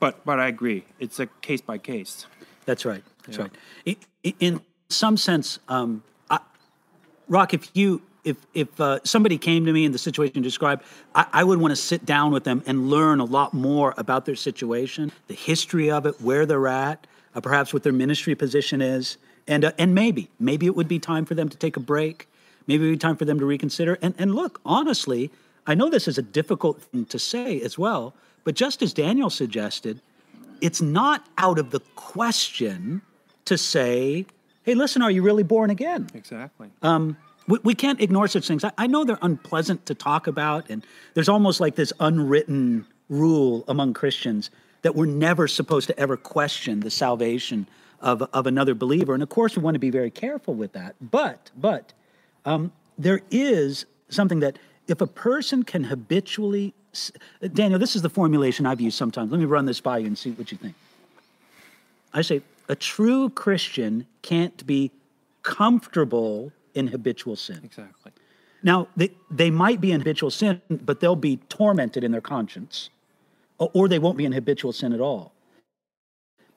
[0.00, 0.84] but but I agree.
[0.98, 2.26] It's a case by case.
[2.64, 3.04] That's right.
[3.24, 3.44] That's Yeah.
[3.84, 3.98] right.
[4.24, 6.40] In, in some sense, um, I,
[7.28, 10.82] Rock, if you if if uh, somebody came to me in the situation you described,
[11.14, 14.26] I, I would want to sit down with them and learn a lot more about
[14.26, 18.82] their situation, the history of it, where they're at, uh, perhaps what their ministry position
[18.82, 21.80] is, and uh, and maybe maybe it would be time for them to take a
[21.80, 22.28] break.
[22.66, 23.96] Maybe it would be time for them to reconsider.
[24.02, 25.30] And and look, honestly,
[25.66, 28.12] I know this is a difficult thing to say as well,
[28.44, 30.02] but just as Daniel suggested,
[30.60, 33.02] it's not out of the question
[33.44, 34.26] to say,
[34.64, 36.08] hey, listen, are you really born again?
[36.14, 36.70] Exactly.
[37.48, 38.64] We, we can't ignore such things.
[38.64, 43.64] I, I know they're unpleasant to talk about, and there's almost like this unwritten rule
[43.68, 44.50] among Christians
[44.82, 47.66] that we're never supposed to ever question the salvation
[48.00, 49.14] of, of another believer.
[49.14, 50.94] And of course, we want to be very careful with that.
[51.00, 51.92] But, but,
[52.44, 56.74] um, there is something that if a person can habitually,
[57.52, 59.30] Daniel, this is the formulation I've used sometimes.
[59.30, 60.74] Let me run this by you and see what you think.
[62.14, 64.90] I say a true Christian can't be
[65.42, 67.60] comfortable in habitual sin.
[67.64, 68.12] exactly.
[68.62, 72.90] Now, they, they might be in habitual sin, but they'll be tormented in their conscience,
[73.58, 75.32] or, they won't be in habitual sin at all.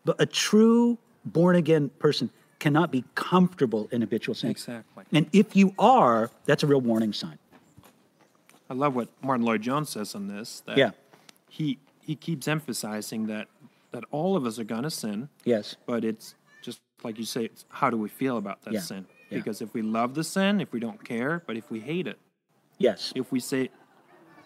[0.06, 2.30] But a true born again person
[2.60, 4.50] cannot be comfortable in habitual sin.
[4.50, 5.06] Exactly.
[5.14, 7.38] And if you are, that's a real warning sign.
[8.70, 10.62] I love what Martyn Lloyd-Jones says on this.
[10.66, 10.92] That Yeah.
[11.50, 13.48] He he keeps emphasizing that
[13.92, 15.76] that all of us are gonna sin, Yes.
[15.86, 18.82] but it's just like you say, it's how do we feel about that Yeah.
[18.82, 19.06] sin?
[19.30, 19.38] Yeah.
[19.38, 22.18] Because if we love the sin, if we don't care, but if we hate it,
[22.78, 23.12] Yes.
[23.16, 23.70] if we say,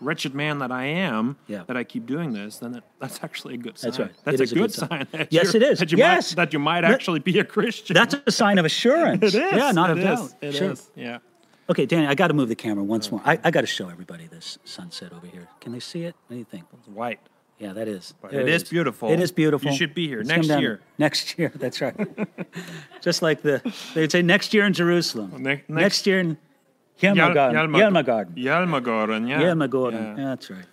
[0.01, 1.63] "Wretched man that I am," Yeah.
[1.67, 3.91] that I keep doing this, then that, that's actually a good sign.
[3.91, 4.11] That's right.
[4.25, 4.89] That's a a good, good sign.
[4.89, 5.07] sign.
[5.11, 5.79] that Yes, it is.
[5.79, 6.31] That you Yes.
[6.31, 7.93] might, that you might actually be a Christian.
[7.93, 9.21] That's a sign of assurance.
[9.35, 9.53] it is.
[9.53, 10.19] Yeah, not it a is.
[10.19, 10.33] doubt.
[10.41, 10.71] It sure.
[10.71, 10.89] is.
[10.95, 11.19] Yeah.
[11.69, 13.11] Okay, Danny, I got to move the camera once oh.
[13.11, 13.21] more.
[13.25, 15.47] I, I got to show everybody this sunset over here.
[15.61, 16.15] Can they see it?
[16.27, 16.65] What do you think?
[16.77, 17.19] It's white.
[17.59, 18.13] Yeah, that is.
[18.21, 19.09] But There it is beautiful.
[19.11, 19.71] It is beautiful.
[19.71, 20.79] You should be here Let's next down- year.
[20.97, 21.95] Next year, that's right.
[23.01, 23.61] Just like the
[23.93, 25.31] they'd say next year in Jerusalem.
[25.37, 26.37] Ne- next, next- year in
[27.01, 27.71] Hjelmagarden.
[27.71, 28.35] Hjelmagarden.
[28.37, 29.41] Hjelmagarden, yeah.
[29.41, 30.17] Hjelmagarden.
[30.17, 30.25] Yeah.
[30.25, 30.65] That's right.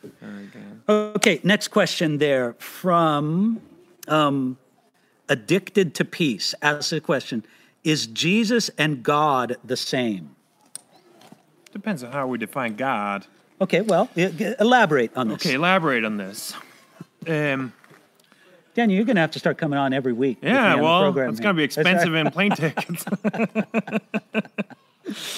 [0.88, 3.60] Okay, next question there from
[4.08, 4.58] um,
[5.28, 6.54] Addicted to Peace.
[6.62, 7.44] Asks a question
[7.84, 10.36] Is Jesus and God the same?
[11.72, 13.26] Depends on how we define God.
[13.60, 15.34] Okay, well, elaborate on this.
[15.36, 16.54] Okay, elaborate on this.
[17.26, 17.72] Um,
[18.74, 20.38] Daniel, you're going to have to start coming on every week.
[20.42, 23.04] yeah, well, program it's going to be expensive in plane tickets.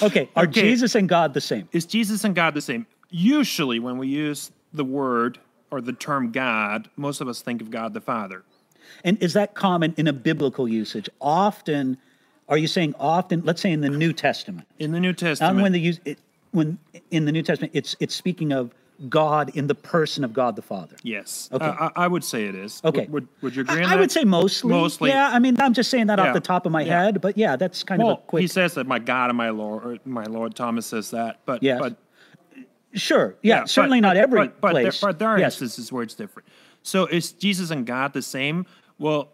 [0.03, 0.61] Okay, are Okay.
[0.61, 1.67] Jesus and God the same?
[1.71, 2.85] Is Jesus and God the same?
[3.09, 5.39] Usually, when we use the word
[5.71, 8.43] or the term God, most of us think of God the Father.
[9.03, 11.09] And is that common in a biblical usage?
[11.19, 11.97] Often,
[12.49, 13.41] are you saying often?
[13.43, 16.19] Let's say in the New Testament, In the New Testament, not when the use it,
[16.51, 16.77] when
[17.09, 18.75] in the New Testament, it's it's speaking of
[19.09, 20.95] God in the person of God the Father.
[21.03, 21.65] yes, Okay.
[21.65, 22.81] Uh, I, I would say it is.
[22.85, 23.01] Okay.
[23.01, 24.69] Would, would, would you agree I, I would say mostly.
[24.71, 25.09] Mostly.
[25.09, 26.27] Yeah, I mean, I'm just saying that Yeah.
[26.27, 27.03] off the top of my Yeah.
[27.05, 28.41] head, but yeah, that's kind of a Well, quick.
[28.41, 31.61] he says that my God and my Lord, or my Lord Thomas says that, but
[31.63, 31.79] Yes.
[31.81, 31.97] but
[32.93, 34.99] sure, yeah, but- certainly but- not every but, but place.
[35.01, 35.53] There, but there are yes.
[35.53, 36.47] instances where it's different.
[36.83, 38.65] So is Jesus and God the same?
[38.99, 39.29] Well,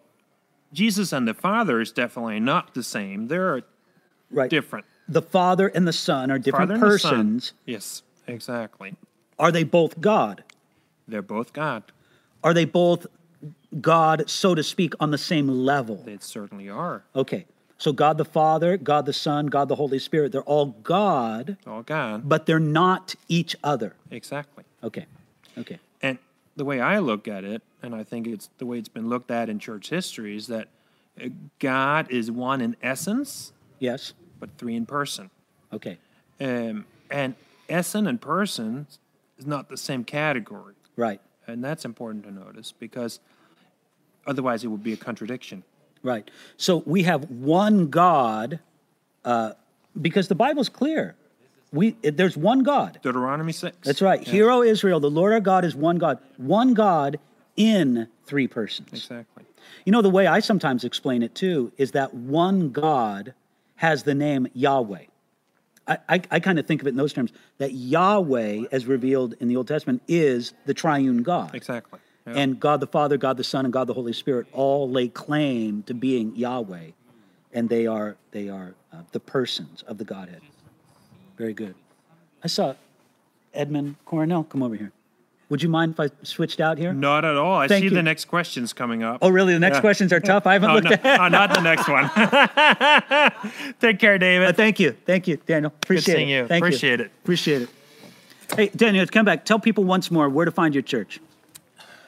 [0.72, 3.28] Jesus and the Father is definitely not the same.
[3.28, 3.64] They're
[4.32, 4.50] Right.
[4.50, 4.86] different.
[5.08, 7.12] The Father and the Son are different Father and the Son.
[7.12, 7.54] persons.
[7.66, 8.96] Yes, exactly.
[9.40, 10.44] Are they both God?
[11.08, 11.84] They're both God.
[12.44, 13.08] Are they both
[13.82, 15.96] God, so to speak, on the same level?
[16.06, 17.04] They certainly are.
[17.16, 17.46] Okay.
[17.78, 21.82] So God the Father, God the Son, God the Holy Spirit, they're all God, All
[21.82, 22.28] God.
[22.28, 23.96] but they're not each other.
[24.12, 24.66] Exactly.
[24.84, 25.06] Okay.
[25.58, 25.80] Okay.
[26.02, 26.18] And
[26.58, 29.32] the way I look at it, and I think it's the way it's been looked
[29.32, 30.68] at in church history, is that
[31.24, 34.14] uh, God is one in essence, Yes.
[34.42, 35.30] but three in person.
[35.72, 35.98] Okay.
[36.42, 37.36] Um, and
[37.70, 38.88] essence and person
[39.40, 40.76] is not the same category.
[40.96, 41.22] Right.
[41.48, 43.20] And that's important to notice because
[44.28, 45.64] otherwise it would be a contradiction.
[46.04, 46.30] Right.
[46.58, 48.60] So we have one God,
[49.26, 49.54] uh,
[50.00, 51.16] because the Bible's clear.
[51.72, 53.00] We there's one God.
[53.02, 53.78] Deuteronomy 6.
[53.84, 54.26] That's right.
[54.26, 56.20] Yeah, Hear, O Israel, the Lord our God is one God.
[56.38, 57.20] One God
[57.56, 58.90] in three persons.
[58.92, 59.44] Exactly.
[59.86, 63.34] You know, the way I sometimes explain it too is that one God
[63.76, 65.06] has the name Yahweh.
[65.90, 69.34] I, I, I kind of think of it in those terms that Yahweh, as revealed
[69.40, 71.56] in the Old Testament, is the triune God.
[71.56, 72.00] Exactly.
[72.28, 72.34] Yeah.
[72.36, 75.82] And God the Father, God the Son, and God the Holy Spirit all lay claim
[75.84, 76.92] to being Yahweh,
[77.54, 80.42] and they are they are uh, the persons of the Godhead.
[81.38, 81.74] Very good.
[82.44, 82.76] I saw
[83.54, 84.92] Edmund Coronel come over here.
[85.50, 86.94] Would you mind if I switched out here?
[86.94, 87.58] Not at all.
[87.58, 87.90] I Thank see you.
[87.90, 89.18] the next questions coming up.
[89.24, 89.54] Oh, really?
[89.54, 89.82] The next Yeah.
[89.82, 90.46] questions are tough.
[90.46, 91.20] I haven't Oh, looked no, at.
[91.20, 92.06] oh, not the next one.
[93.80, 94.56] Take care, Uh, David.
[94.56, 95.74] thank you, thank you, Daniel.
[95.82, 96.34] Appreciate seeing it.
[96.42, 96.48] you.
[96.48, 97.06] Thank Appreciate you.
[97.06, 97.12] it.
[97.24, 97.70] Appreciate it.
[98.56, 99.44] Hey, Daniel, come back.
[99.46, 101.20] Tell people once more where to find your church.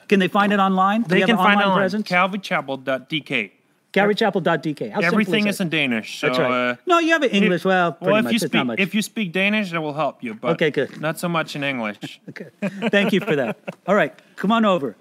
[0.08, 1.02] Can they find it online?
[1.02, 2.08] Do They can an find it online on presence?
[2.08, 3.50] calvarychapel.dk.
[3.92, 4.90] GaryChapel.dk.
[4.90, 6.18] How simple Everything is is in Danish.
[6.20, 6.70] So, That's right.
[6.70, 7.64] uh, no, you have it English.
[7.64, 8.32] well, pretty well, if much.
[8.32, 8.78] you it's speak not much.
[8.80, 10.34] if you speak Danish, it will help you.
[10.34, 11.00] But Okay, good.
[11.00, 12.20] Not so much in English.
[12.30, 12.48] Okay.
[12.88, 13.58] Thank you for that.
[13.86, 14.96] All right, come on over.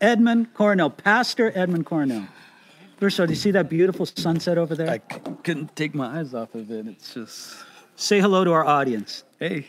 [0.00, 2.28] Edmund Cornell, Pastor Edmund Cornell.
[2.98, 4.88] First of all, do you see that beautiful sunset over there?
[4.90, 6.86] I c- couldn't take my eyes off of it.
[6.86, 7.56] It's just,
[7.96, 9.24] Say hello to our audience.
[9.40, 9.66] hey,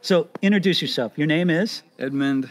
[0.00, 1.12] So, introduce yourself.
[1.16, 1.82] Your name is?
[1.98, 2.48] Edmund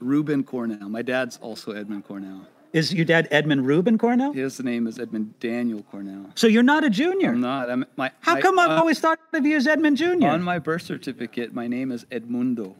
[0.00, 0.88] Reuben Cornell.
[0.88, 2.46] My dad's also Edmund Cornell.
[2.72, 4.32] Is your dad Edmund Reuben Cornell?
[4.32, 6.30] His name is Edmund Daniel Cornell.
[6.34, 7.30] So you're not a junior.
[7.30, 7.70] I'm not.
[7.70, 8.10] I'm my.
[8.20, 10.26] How come I've uh, always thought of you as Edmund Jr.?
[10.26, 11.54] on my birth certificate?
[11.54, 12.74] My name is Edmundo,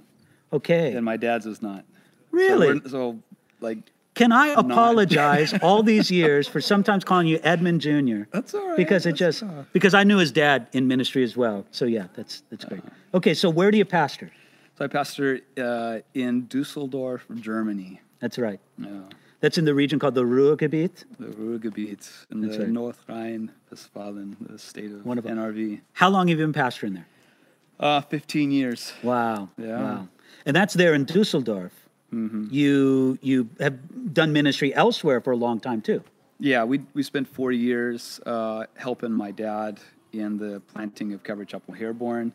[0.52, 0.92] okay.
[0.92, 1.84] and my dad's is not.
[2.30, 2.66] Really?
[2.68, 3.18] we're- So,
[3.60, 3.78] like,
[4.14, 4.66] Can I not.
[4.66, 8.22] apologize all these years for sometimes calling you Edmund Jr.?
[8.30, 8.76] That's all right.
[8.76, 9.72] Because it just right.
[9.72, 11.64] because I knew his dad in ministry as well.
[11.70, 12.80] So yeah, that's that's great.
[12.80, 13.16] Uh-huh.
[13.18, 14.30] Okay, so where do you pastor?
[14.76, 18.00] so I pastor uh, in Dusseldorf, Germany.
[18.20, 18.60] That's right.
[18.76, 19.00] Yeah,
[19.40, 21.04] That's in the region called the Ruhrgebiet.
[21.18, 22.72] the Ruhrgebiet in That's the right.
[22.72, 25.30] North Rhine-Westphalen, the state of Wonderful.
[25.30, 25.80] NRW.
[25.92, 27.06] How long have you been pastoring there?
[27.78, 28.92] Uh, 15 years.
[29.02, 29.50] Wow.
[29.56, 29.80] Yeah.
[29.82, 30.08] Wow.
[30.44, 31.72] And that's there in Dusseldorf.
[32.12, 32.46] Mm-hmm.
[32.50, 36.02] You you have done ministry elsewhere for a long time too.
[36.40, 39.78] Yeah, we we spent four years uh, helping my dad
[40.14, 42.32] in the planting of Calvary Chapel Herborn,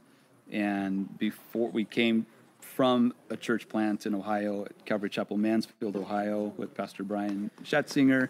[0.51, 2.27] and before we came
[2.75, 8.29] from a church plant in Ohio at Calvary Chapel Mansfield, Ohio, with Pastor Brian Schatzinger.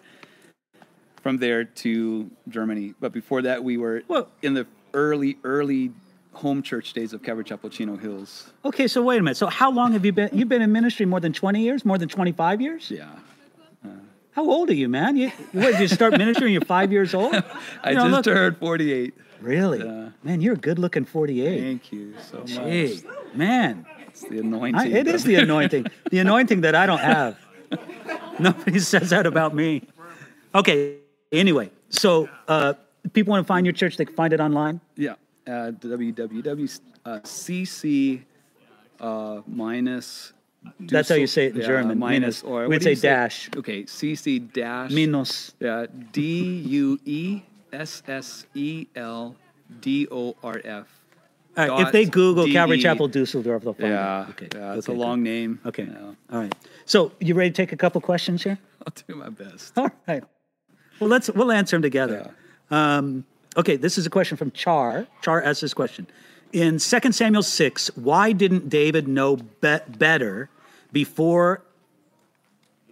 [1.21, 5.91] From there to Germany, but before that, we were Well- in the early early
[6.33, 8.51] home church days of Calvary Chapel Chino Hills.
[8.65, 9.37] Okay, so wait a minute.
[9.37, 10.29] So how long have you been?
[10.33, 12.91] You've been in ministry more than twenty years, more than twenty five years.
[12.91, 13.07] Yeah,
[14.31, 15.15] How old are you, man?
[15.15, 17.33] You what, did you start ministry when you're five years old?
[17.83, 19.13] I You know, just look- turned 48.
[19.41, 19.79] Really?
[19.79, 20.09] Yeah.
[20.23, 21.61] Man, you're a good looking 48.
[21.61, 22.47] Thank you so much.
[22.47, 23.01] Gee,
[23.35, 23.85] man.
[24.13, 24.79] It's the anointing.
[24.79, 25.87] I, it is the anointing.
[26.11, 27.35] the anointing that I don't have.
[28.37, 29.81] Nobody says that about me.
[30.53, 30.97] Okay,
[31.31, 32.75] anyway, so uh,
[33.13, 34.79] people want to find your church, they can find it online.
[34.95, 35.15] Yeah,
[35.47, 36.79] uh, www.cc
[38.99, 40.33] uh, minus.
[40.79, 42.43] That's how you say it in yeah, German, Minus, minus.
[42.43, 43.49] or We'd say dash.
[43.57, 44.91] Okay, cc dash.
[44.91, 45.53] Minus.
[45.59, 47.41] Yeah, D U E
[47.73, 49.35] S S E L
[49.81, 51.02] D O R F.
[51.55, 52.79] All right, if they Google Calvary.
[52.79, 54.29] Chapel Dusseldorf, they'll find Yeah, it.
[54.31, 54.47] Okay.
[54.55, 55.05] yeah, it's okay, a good.
[55.05, 55.59] long name.
[55.65, 55.83] Okay.
[55.83, 56.55] Yeah, All right.
[56.85, 58.57] So you ready to take a couple questions here?
[58.87, 59.77] I'll do my best.
[59.77, 60.23] All right.
[60.99, 62.33] Well, let's we'll answer them together.
[62.71, 63.25] Um,
[63.55, 65.05] okay, this is a question from Char.
[65.21, 66.07] Char asks this question:
[66.53, 70.49] In 2 Samuel six, why didn't David know be- better
[70.91, 71.61] before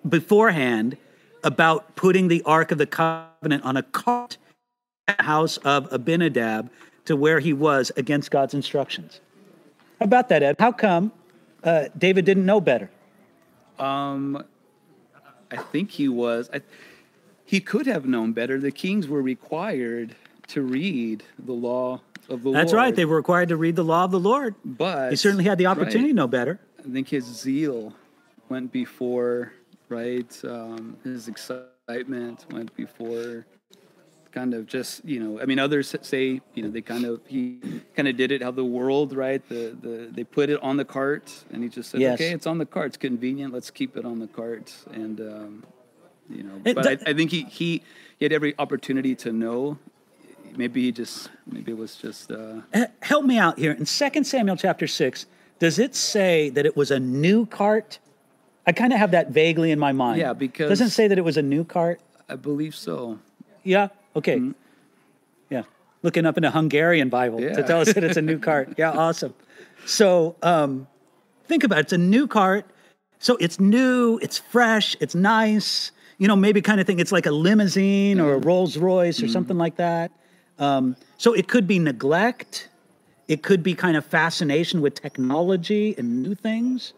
[0.07, 0.97] beforehand
[1.43, 4.38] about putting the Ark of the Covenant on a cart
[5.07, 6.70] at the house of Abinadab
[7.06, 9.20] to where he was against God's instructions?
[9.99, 10.56] How about that, Ed?
[10.60, 11.12] How come
[11.64, 12.89] uh, David didn't know better?
[13.80, 14.43] Um,
[15.52, 16.49] I think he was.
[16.54, 16.62] I,
[17.45, 18.60] he could have known better.
[18.60, 20.16] The kings were required
[20.47, 22.84] to read the law of the That's Lord.
[22.84, 22.95] right.
[22.95, 24.56] They were required to read the law of the Lord.
[24.64, 26.60] But He certainly had the right, opportunity to know better.
[26.80, 27.93] I think his zeal
[28.49, 29.54] went before,
[29.89, 30.39] right?
[30.43, 33.45] Um, his excitement went before
[34.32, 37.59] kind of just you know i mean others say you know they kind of he
[37.95, 40.86] kind of did it how the world right the the they put it on the
[40.86, 42.15] cart and he just said Yes.
[42.15, 45.63] okay it's on the cart it's convenient let's keep it on the cart and um
[46.29, 47.84] you know but I, I think he, he
[48.17, 49.77] he had every opportunity to know
[50.55, 52.61] maybe he just maybe it was just uh
[53.01, 53.71] Help me out here.
[53.73, 55.25] In 2 Samuel chapter 6,
[55.59, 57.99] does it say that it was a new cart?
[58.65, 60.19] I kind of have that vaguely in my mind.
[60.21, 61.99] Yeah, because- Doesn't say that it was a new cart?
[62.29, 63.19] i believe so
[63.63, 63.89] Yeah.
[64.16, 64.41] Okay.
[65.49, 65.64] Yeah.
[66.03, 67.68] Looking up in a Hungarian Bible to Mm-hmm.
[67.68, 68.74] Tell us that it's a new cart.
[68.78, 68.91] Yeah.
[68.91, 69.34] Awesome.
[69.86, 70.88] So um,
[71.45, 71.82] think about it.
[71.82, 72.66] It's a new cart.
[73.20, 74.20] So it's new.
[74.22, 74.95] It's fresh.
[74.99, 75.91] It's nice.
[76.18, 76.99] You know, maybe kind of thing.
[76.99, 78.47] It's like a limousine or a Mm-hmm.
[78.47, 80.12] Rolls Royce or something like that.
[80.59, 82.70] Um, so it could be neglect.
[83.28, 86.93] It could be kind of fascination with technology and new things.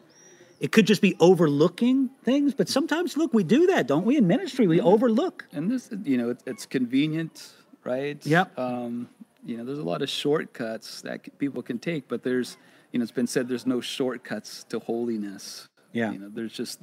[0.64, 2.54] It could just be overlooking things.
[2.54, 4.16] But sometimes, look, we do that, don't we?
[4.16, 5.46] In ministry, we overlook.
[5.52, 7.52] and this you know it's, it's convenient
[7.84, 8.58] right Yep.
[8.58, 9.10] um
[9.46, 12.56] you know there's a lot of shortcuts that people can take but there's
[12.94, 16.12] you know it's been said there's no shortcuts to holiness Yeah.
[16.14, 16.80] you know there's just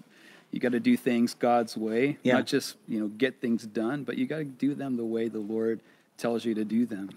[0.50, 2.34] you got to do things god's way Yeah.
[2.34, 5.28] not just you know get things done but you got to do them the way
[5.28, 5.80] the lord
[6.18, 7.08] tells you to do them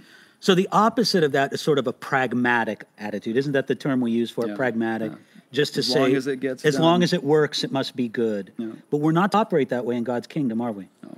[0.43, 3.37] So the opposite of that is sort of a pragmatic attitude.
[3.37, 4.49] Isn't that the term we use for it?
[4.49, 5.13] Yeah, pragmatic.
[5.13, 5.17] yeah.
[5.53, 7.95] Just to As say, long as it gets as long as it works, it must
[7.95, 8.51] be good.
[8.57, 8.71] Yeah.
[8.89, 10.89] But we're not to operate that way in God's kingdom, are we?
[11.01, 11.17] No,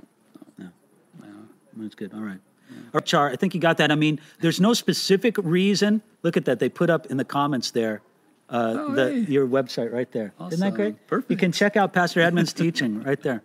[0.58, 0.66] No.
[1.20, 1.26] no.
[1.76, 2.14] That's good.
[2.14, 2.38] All right.
[2.92, 3.90] Right, Char, I think you got that.
[3.90, 6.02] I mean, there's no specific reason.
[6.22, 6.60] Look at that.
[6.60, 8.02] They put up in the comments there
[8.48, 9.18] uh, Oh, the, hey.
[9.22, 10.34] your website right there.
[10.38, 10.52] Awesome.
[10.52, 11.24] Isn't that great?
[11.28, 13.42] You can check out Pastor Edmund's teaching right there.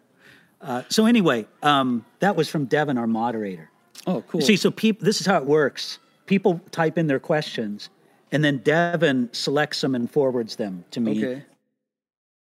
[0.62, 3.71] Uh, so anyway, um, that was from Devin, our moderator.
[4.08, 6.00] Oh cool See, so people, this is how it works.
[6.26, 7.90] People type in their questions,
[8.32, 11.44] and then Devin selects them and forwards them to me okay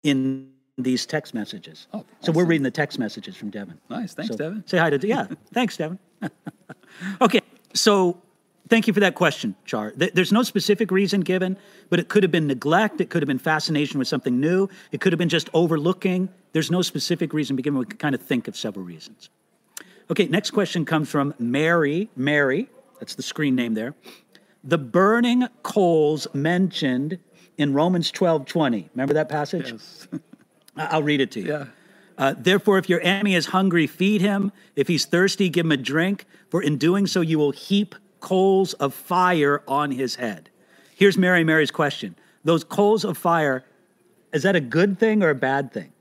[0.03, 1.86] in these text messages.
[1.92, 3.78] Oh, So we're reading the text messages from Devin.
[3.88, 5.26] nice thanks So devin Say hi to yeah.
[5.53, 5.98] thanks, Devin.
[7.20, 7.40] okay,
[7.74, 8.20] so
[8.68, 9.92] thank you for that question, Char.
[9.96, 11.59] There's no specific reason given,
[11.90, 13.01] but it could have been neglect.
[13.01, 14.68] It could have been fascination with something new.
[14.92, 16.30] It could have been just overlooking.
[16.53, 17.78] There's no specific reason given.
[17.78, 19.28] We could kind of think of several reasons.
[20.11, 22.11] Okay, next question comes from Mary.
[22.16, 23.94] Mary, that's the screen name there.
[24.64, 27.18] The burning coals mentioned
[27.56, 28.90] in Romans 12 20.
[28.94, 29.70] Remember that passage?
[29.72, 30.08] yes
[30.76, 31.48] I'll read it to you.
[31.48, 31.64] yeah
[32.18, 34.50] Uh, Therefore, if your enemy is hungry, feed him.
[34.74, 36.26] If he's thirsty, give him a drink.
[36.48, 40.50] For in doing so, you will heap coals of fire on his head.
[40.96, 43.64] Here's Mary Mary's question Those coals of fire,
[44.32, 45.92] is that a good thing or a bad thing?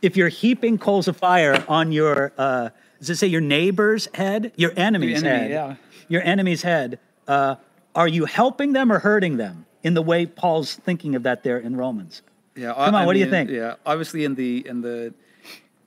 [0.00, 2.70] If you're heaping coals of fire on your, uh,
[3.02, 4.52] does it say your neighbor's head?
[4.54, 5.50] Your enemy's enemy, head.
[5.50, 5.74] yeah.
[6.06, 7.00] Your enemy's head.
[7.26, 7.56] Uh,
[7.96, 11.58] are you helping them or hurting them in the way Paul's thinking of that there
[11.58, 12.22] in Romans?
[12.54, 12.72] Yeah.
[12.74, 13.50] Come on, what do you think?
[13.50, 13.74] Yeah.
[13.84, 15.12] Obviously, in the in the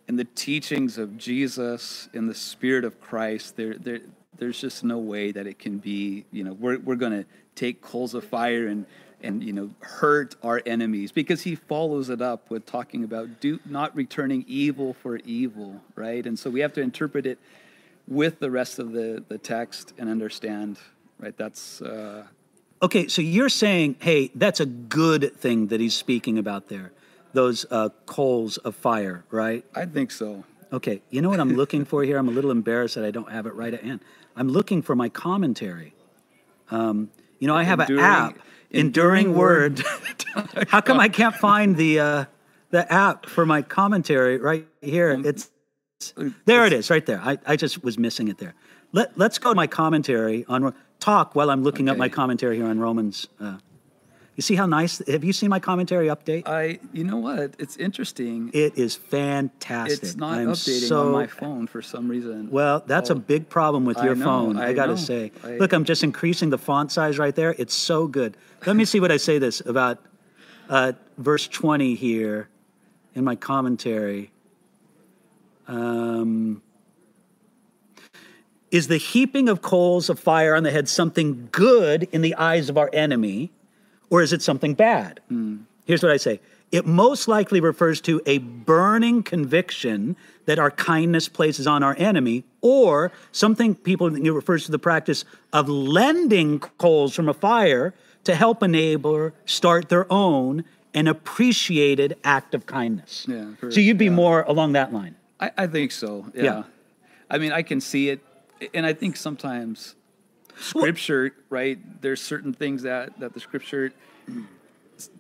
[0.10, 4.02] in the teachings of Jesus, in the Spirit of Christ, there there
[4.38, 6.26] there's just no way that it can be.
[6.34, 7.24] You know, we're we're gonna
[7.56, 8.86] take coals of fire and
[9.26, 13.60] and you know hurt our enemies because he follows it up with talking about do
[13.66, 16.26] not returning evil for evil, right?
[16.26, 17.40] And so we have to interpret it
[18.08, 20.78] with the rest of the the text and understand,
[21.20, 21.36] right?
[21.38, 21.82] That's.
[21.82, 22.28] Uh,
[22.82, 26.92] Okay, so you're saying, hey, that's a good thing that he's speaking about there,
[27.34, 29.64] those uh, coals of fire, right?
[29.74, 30.44] I think so.
[30.74, 32.18] Okay, you know what I'm looking for here?
[32.18, 34.02] I'm a little embarrassed that I don't have it right at hand.
[34.36, 35.94] I'm looking for my commentary.
[36.70, 37.10] Um,
[37.40, 38.38] you know, I have an app,
[38.76, 39.82] Enduring, Word.
[40.68, 42.26] How come I can't find the uh,
[42.72, 45.14] the app for my commentary right here?
[45.14, 45.50] Um, It's
[46.46, 46.66] there.
[46.66, 47.22] It is right there.
[47.24, 48.54] I, I just was missing it there.
[48.92, 52.66] Let Let's go to my commentary on talk while I'm looking up my commentary here
[52.66, 53.28] on Romans.
[53.40, 53.58] Uh,
[54.36, 55.02] you see how nice?
[55.08, 56.48] Have you seen my commentary update?
[56.48, 57.56] I, you know what?
[57.58, 58.52] It's interesting.
[58.54, 60.04] It is fantastic.
[60.04, 62.50] It's not I'm updating so, on my phone for some reason.
[62.52, 64.58] Well, that's a Oh, big problem with I your know, phone.
[64.58, 65.32] I, I got to say.
[65.44, 67.56] I- Look, I'm just increasing the font size right there.
[67.58, 68.36] It's so good.
[68.66, 70.00] Let me see what I say this about
[70.70, 72.50] uh, verse 20 here
[73.14, 74.32] in my commentary.
[75.68, 76.62] Um,
[78.70, 82.70] is the heaping of coals of fire on the head something good in the eyes
[82.70, 83.52] of our enemy,
[84.10, 85.20] or is it something bad?
[85.30, 85.58] Hmm.
[85.86, 86.40] Here's what I say
[86.72, 92.44] it most likely refers to a burning conviction that our kindness places on our enemy,
[92.62, 97.94] or something people think it refers to the practice of lending coals from a fire
[98.24, 103.26] to help a neighbor start their own an appreciated act of kindness.
[103.28, 104.12] Yeah, for- so you'd be yeah.
[104.12, 105.16] more along that line.
[105.40, 106.32] I, I think so.
[106.34, 106.44] Yeah.
[106.44, 106.64] Yeah.
[107.30, 108.22] I mean, I can see it,
[108.74, 109.96] and I think sometimes
[110.60, 111.80] scripture, right?
[112.02, 113.92] There's certain things that that the scripture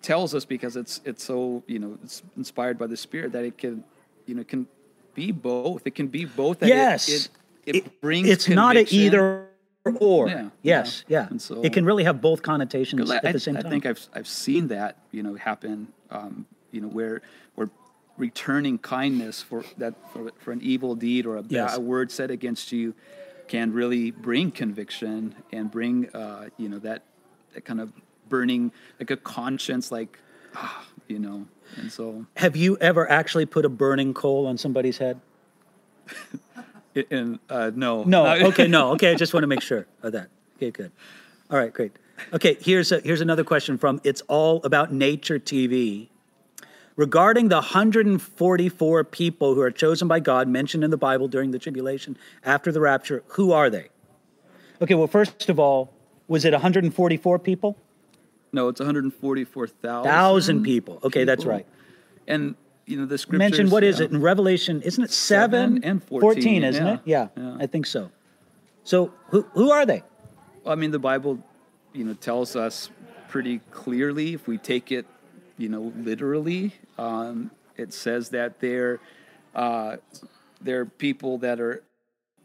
[0.01, 3.57] tells us because it's it's so you know it's inspired by the Spirit that it
[3.57, 3.83] can
[4.25, 4.67] you know can
[5.13, 5.85] be both.
[5.85, 6.59] It can be both.
[6.59, 7.09] that it- yes.
[7.09, 7.29] it,
[7.65, 8.29] it, brings.
[8.29, 9.47] It's not an either
[9.99, 10.27] or.
[10.27, 11.03] Yeah, yes.
[11.07, 11.27] Yeah.
[11.29, 13.67] And so- it can really have both connotations I, at the same I time.
[13.67, 15.87] I think I've I've seen that you know happen.
[16.11, 17.21] Um, you know where
[17.55, 17.69] where
[18.17, 22.31] returning kindness for that for, for an evil deed or a, bad, a word said
[22.31, 22.93] against you
[23.47, 27.03] can really bring conviction and bring uh, you know that
[27.53, 27.91] that kind of
[28.27, 30.19] burning like a conscience like
[30.55, 31.45] ah, you know
[31.77, 35.19] and so have you ever actually put a burning coal on somebody's head?
[37.11, 38.25] and uh, no No.
[38.47, 38.67] Okay.
[38.67, 38.91] No.
[38.91, 39.11] Okay.
[39.11, 40.29] I just want to make sure of that.
[40.57, 40.71] Okay.
[40.71, 40.91] Good.
[41.49, 41.73] All right.
[41.73, 41.91] Great.
[42.33, 42.57] Okay.
[42.61, 46.09] Here's a, here's another question from It's All About Nature TV.
[46.95, 51.59] Regarding the 144 people who are chosen by God mentioned in the Bible during the
[51.59, 53.89] tribulation after the rapture, who are they?
[54.81, 54.95] Okay.
[54.95, 55.93] Well, first of all,
[56.27, 57.77] was it 144 people?
[58.55, 60.99] no it's 144,000 Thousand people.
[61.03, 61.67] Okay, that's right.
[62.27, 64.81] and you know the scriptures Mention what is uh, it in Revelation?
[64.81, 66.93] Isn't it seven, Seven and 14, isn't yeah.
[66.93, 66.99] it?
[67.03, 67.57] Yeah, Yeah.
[67.59, 68.11] I think so.
[68.83, 70.03] So who who are they?
[70.63, 71.43] Well, I mean, the Bible,
[71.93, 72.89] you know, tells us
[73.27, 75.05] pretty clearly if we take it,
[75.57, 76.73] you know, literally.
[76.97, 78.99] Um, it says that they're
[79.53, 79.97] uh,
[80.61, 81.83] they're people that are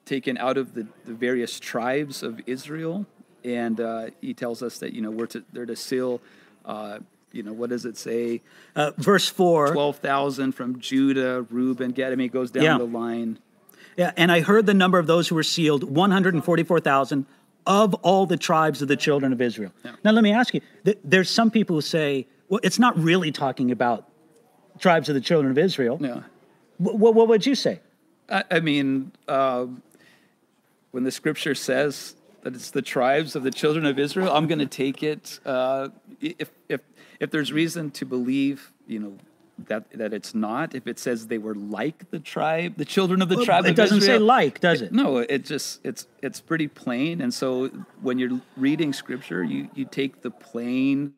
[0.04, 3.06] taken out of the, the various tribes of Israel,
[3.44, 6.20] and uh, he tells us that you know we're to they're to seal.
[6.64, 6.98] Uh,
[7.32, 8.42] you know what does it say?
[8.74, 9.72] Uh, verse four.
[9.72, 12.12] Twelve thousand from Judah, Reuben, Gad.
[12.12, 12.78] I mean, it goes down Yeah.
[12.78, 13.38] the line.
[13.96, 17.26] Yeah, and I heard the number of those who were sealed, 144,000
[17.66, 19.72] of all the tribes of the children of Israel.
[20.04, 23.30] Now, let me ask you th- there's some people who say, well, it's not really
[23.30, 24.08] talking about
[24.78, 25.98] tribes of the children of Israel.
[26.00, 26.22] Yeah.
[26.82, 27.80] Wh- wh- what would you say?
[28.28, 29.66] I, I mean, uh,
[30.90, 34.58] when the scripture says that it's the tribes of the children of Israel, I'm going
[34.58, 35.38] to take it.
[35.44, 35.88] Uh,
[36.20, 36.80] if if
[37.20, 39.18] if there's reason to believe, you know,
[39.66, 40.74] that that it's not.
[40.74, 44.00] If it says they were like the tribe, the children of the tribe it doesn't
[44.02, 44.92] say like, does it?
[44.92, 47.20] no, it just it's it's pretty plain.
[47.20, 47.68] And so
[48.00, 51.14] when you're reading scripture, you you take the plain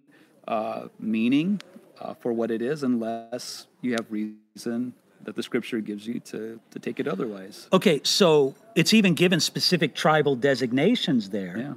[0.49, 1.61] uh, meaning
[2.01, 6.61] uh, for what it is, unless you have reason that the scripture gives you to
[6.71, 7.69] to take it otherwise.
[7.73, 11.59] Okay, so it's even given specific tribal designations there.
[11.59, 11.75] Yeah.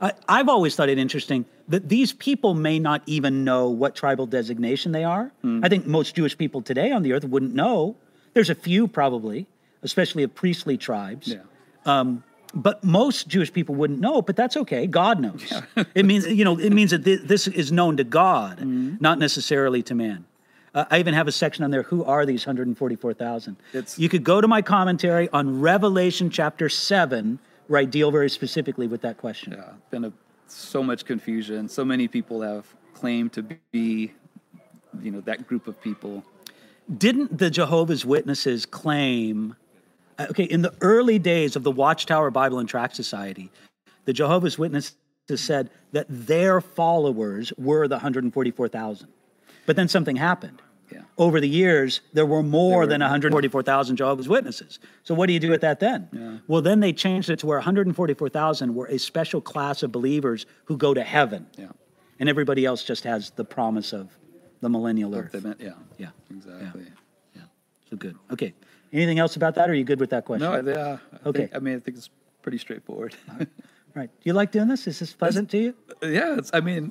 [0.00, 4.26] I, I've always thought it interesting that these people may not even know what tribal
[4.26, 5.32] designation they are.
[5.42, 5.64] Hmm.
[5.64, 7.96] I think most Jewish people today on the earth wouldn't know.
[8.34, 9.46] There's a few probably,
[9.82, 11.28] especially of priestly tribes.
[11.28, 11.40] Yeah.
[12.56, 14.86] But most Jewish people wouldn't know, but that's okay.
[14.86, 15.42] God knows.
[15.50, 15.84] Yeah.
[15.94, 18.96] it means, you know, it means that thi- this is known to God, Mm-hmm.
[19.00, 20.24] not necessarily to man.
[20.72, 21.82] Uh, I even have a section on there.
[21.82, 23.56] Who are these 144,000?
[23.72, 28.30] It's- You could go to my commentary on Revelation chapter 7, where I deal very
[28.30, 29.54] specifically with that question.
[29.54, 30.12] Yeah, been a,
[30.46, 31.68] so much confusion.
[31.68, 33.42] So many people have claimed to
[33.72, 34.12] be,
[35.00, 36.24] you know, that group of people.
[36.98, 39.56] Didn't the Jehovah's Witnesses claim,
[40.18, 43.50] uh, okay, in the early days of the Watchtower Bible and Tract Society,
[44.04, 44.96] the Jehovah's Witnesses
[45.36, 49.08] said that their followers were the 144,000.
[49.66, 50.60] But then something happened.
[50.92, 51.02] Yeah.
[51.18, 54.78] Over the years, there were more were- than 144,000 Jehovah's Witnesses.
[55.02, 56.08] So what do you do with that then?
[56.12, 56.38] Yeah.
[56.46, 60.76] Well, then they changed it to where 144,000 were a special class of believers who
[60.76, 61.46] go to heaven.
[61.56, 61.68] Yeah.
[62.20, 64.16] And everybody else just has the promise of
[64.60, 65.42] the millennial earth.
[65.42, 65.72] Meant, yeah.
[65.98, 66.10] Yeah.
[66.30, 66.86] Exactly.
[67.90, 68.16] So good.
[68.32, 68.54] Okay.
[68.92, 69.68] Anything else about that?
[69.68, 70.48] Or are you good with that question?
[70.50, 70.96] No, I- yeah.
[71.24, 71.38] I Okay.
[71.40, 72.08] Think, I mean, I think it's
[72.42, 73.14] pretty straightforward.
[73.94, 74.08] Right.
[74.08, 74.86] Do you like doing this?
[74.86, 75.74] Is this pleasant to you?
[76.02, 76.50] yeah, it's.
[76.52, 76.90] I mean,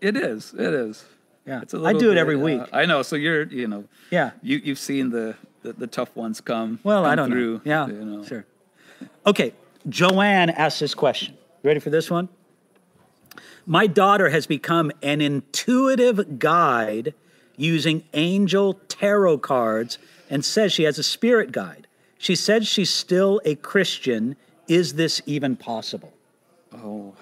[0.00, 0.54] it is.
[0.54, 1.04] It is.
[1.46, 1.62] Yeah.
[1.62, 2.62] It's a I little do it bit, every uh, week.
[2.72, 3.02] I know.
[3.02, 4.32] So you're, you know, Yeah.
[4.42, 6.78] you you've seen the the, the tough ones come.
[6.84, 7.60] Well, I don't through, know.
[7.64, 7.86] Yeah.
[7.86, 8.24] You know.
[8.24, 8.44] Sure.
[9.26, 9.52] Okay.
[9.88, 11.36] Joanne asked this question.
[11.62, 12.28] Ready for this one?
[13.66, 17.14] My daughter has become an intuitive guide
[17.56, 19.98] using angel tarot cards
[20.30, 21.86] and says she has a spirit guide.
[22.18, 24.36] She said she's still a Christian.
[24.68, 26.12] Is this even possible?
[26.72, 27.14] Oh.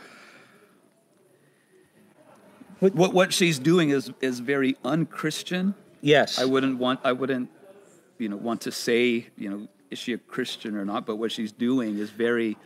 [2.81, 5.75] What what she's doing is is very unchristian.
[6.01, 6.39] Yes.
[6.39, 7.51] I wouldn't want I wouldn't
[8.19, 11.33] you know want to say you know is she a Christian or not, but what
[11.33, 12.57] she's doing is very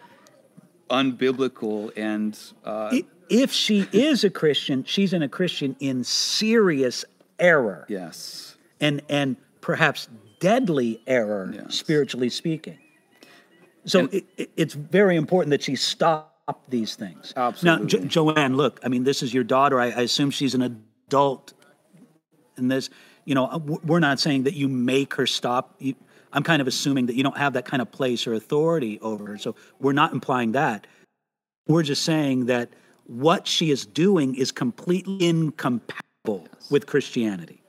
[0.91, 2.95] unbiblical and uh,
[3.31, 7.05] if she is a Christian, she's in a Christian in serious
[7.39, 10.09] error yes, and and perhaps
[10.41, 11.77] deadly error, Yes.
[11.77, 12.77] spiritually speaking.
[13.85, 15.77] So it, it- it's very important that she
[16.69, 17.33] these things.
[17.63, 19.81] Now, jo- Joanne, look, I mean, this is your daughter.
[19.81, 21.53] I, I assume she's an adult.
[22.57, 22.91] And this,
[23.25, 25.75] you know, we're not saying that you make her stop.
[25.79, 25.95] You,
[26.33, 29.27] I'm kind of assuming that you don't have that kind of place or authority over
[29.27, 29.39] her.
[29.39, 30.87] So we're not implying that.
[31.67, 32.71] We're just saying that
[33.07, 37.63] what she is doing is completely incompatible with Christianity.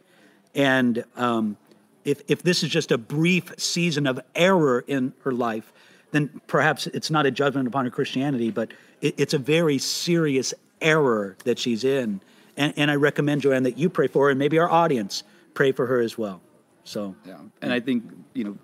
[0.55, 1.57] And um,
[2.05, 5.73] if, if this is just a brief season of error in her life,
[6.13, 10.53] then perhaps it's not a judgment upon her Christianity, but it, it's a very serious
[10.79, 12.21] error that she's in.
[12.55, 15.23] And, and I recommend, Joanne, that you pray for her, and maybe our audience
[15.55, 16.39] pray for her as well.
[16.85, 18.03] So, Yeah, and I think
[18.33, 18.57] you know,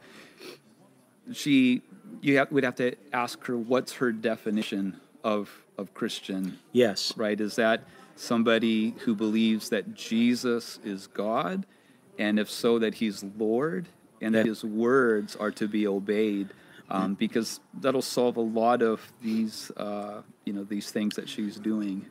[1.34, 1.82] she
[2.22, 6.60] you have, would have to ask her what's her definition of of Christian.
[6.72, 7.14] yes.
[7.16, 7.40] Right?
[7.40, 7.84] Is that
[8.16, 11.66] somebody who believes that Jesus is God,
[12.18, 13.88] and if so, that He's Lord,
[14.22, 16.50] and that His words are to be obeyed?
[16.92, 21.58] Um, because that'll solve a lot of these, uh, you know, these things that she's
[21.58, 22.06] doing.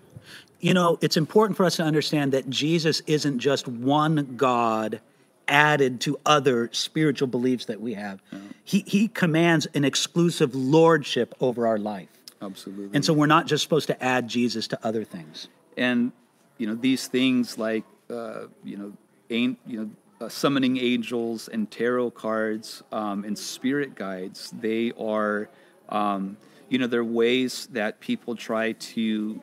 [0.61, 5.01] You know, it's important for us to understand that Jesus isn't just one God
[5.49, 8.21] added to other spiritual beliefs that we have.
[8.65, 12.09] He, he commands an exclusive lordship over our life.
[12.41, 12.95] Absolutely.
[12.95, 15.49] And so we're not just supposed to add Jesus to other things.
[15.77, 16.13] and
[16.59, 18.93] you know these things like uh, you know
[19.31, 24.53] an, you know uh, summoning angels and tarot cards um, and spirit guides.
[24.59, 25.49] They are
[25.89, 26.37] um,
[26.69, 29.43] you know they're ways that people try to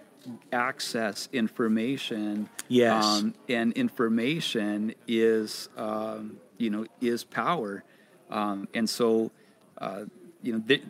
[0.52, 2.50] access information.
[2.68, 3.06] Yes.
[3.06, 7.84] um, and information is um, you know is power.
[8.30, 9.32] Um, and so
[9.78, 10.06] uh,
[10.42, 10.84] you know th-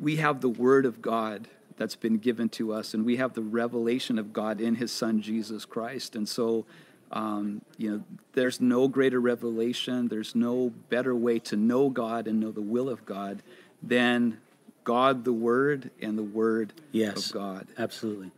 [0.00, 3.42] we have the word of god that's been given to us and we have the
[3.42, 6.16] revelation of god in his son jesus christ.
[6.16, 6.66] And so
[7.14, 8.02] um, you know
[8.34, 12.88] there's no greater revelation there's no better way to know god and know the will
[12.90, 13.42] of god
[13.82, 14.38] than
[14.84, 17.28] god the word and the word Yes.
[17.28, 18.30] of god Absolutely.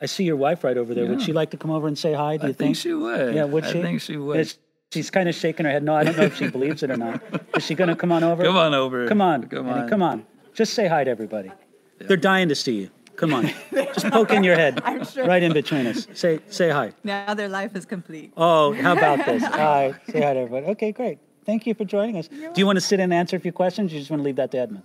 [0.00, 1.06] I see your wife right over there.
[1.06, 2.36] Would she like to come over and say hi?
[2.36, 3.34] Do you I think she would.
[3.34, 3.80] Yeah, would she?
[3.80, 4.36] I think she would.
[4.36, 4.56] Yes,
[4.92, 5.82] She's kind of shaking her head.
[5.82, 7.20] No, I don't know if she believes it or not.
[7.56, 8.44] Is she going to come on over?
[8.44, 9.08] Come on over.
[9.08, 9.48] Come on.
[9.48, 9.88] Come on.
[9.88, 10.24] Come on.
[10.54, 11.50] Just say hi to everybody.
[11.98, 12.90] They're dying to see you.
[13.18, 13.50] Come on.
[13.74, 14.80] Just poke in your head.
[14.84, 15.26] I'm sure.
[15.26, 16.06] Right in between us.
[16.14, 16.92] Say say hi.
[17.02, 18.32] Now their life is complete.
[18.36, 19.42] Oh, how about this?
[19.64, 19.92] Hi.
[20.08, 20.66] Say hi to everybody.
[20.66, 21.18] Okay, great.
[21.44, 22.28] Thank you for joining us.
[22.28, 23.90] Do you want to sit and answer a few questions?
[23.90, 24.84] Or you just want to leave that to Edmund?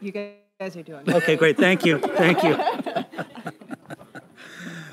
[0.00, 1.14] You guys are doing good.
[1.16, 1.56] Okay, great.
[1.56, 1.98] Thank you.
[2.00, 2.58] Thank you.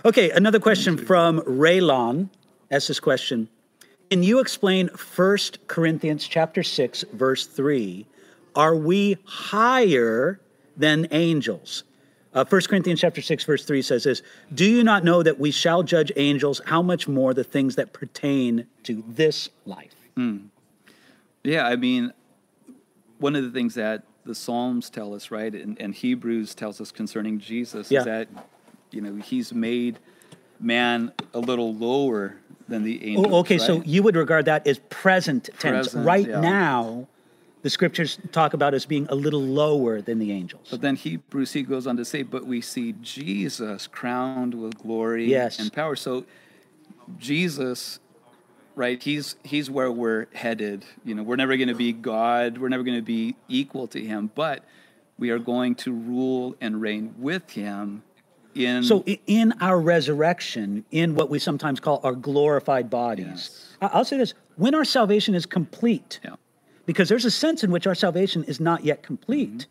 [0.06, 2.30] Okay, another question from Raylon.
[2.72, 3.50] Asks this question.
[4.10, 8.06] Can you explain 1 Corinthians chapter 6, verse 3?
[8.56, 10.40] Are we higher
[10.78, 11.84] than angels?
[12.34, 14.22] Uh, 1 Corinthians chapter 6, verse 3 says this
[14.54, 16.62] Do you not know that we shall judge angels?
[16.66, 19.94] How much more the things that pertain to this life?
[21.44, 22.12] Yeah, I mean,
[23.20, 26.92] one of the things that the Psalms tell us, right, and, and Hebrews tells us
[26.92, 28.00] concerning Jesus Yeah.
[28.00, 28.28] is that,
[28.92, 30.00] you know, he's made
[30.60, 32.36] man a little lower
[32.68, 33.28] than the angels.
[33.30, 35.90] Oh, okay, so you would regard that as present tense.
[35.90, 36.42] Present, right yeah.
[36.42, 37.08] now,
[37.68, 40.70] the scriptures talk about us being a little lower than the angels.
[40.72, 45.26] But then Hebrews, he goes on to say, but we see Jesus crowned with glory
[45.30, 45.60] Yes.
[45.60, 45.98] and power.
[45.98, 46.24] So
[47.18, 48.00] Jesus,
[48.76, 50.86] right, he's he's where we're headed.
[51.04, 52.58] You know, we're never going to be God.
[52.58, 54.64] We're never going to be equal to him, but
[55.20, 58.02] we are going to rule and reign with him
[58.56, 63.78] in So in our resurrection, in what we sometimes call our glorified bodies, Yes.
[63.82, 66.36] I'll say this: when our salvation is complete, Yeah.
[66.88, 69.68] Because there's a sense in which our salvation is not yet complete,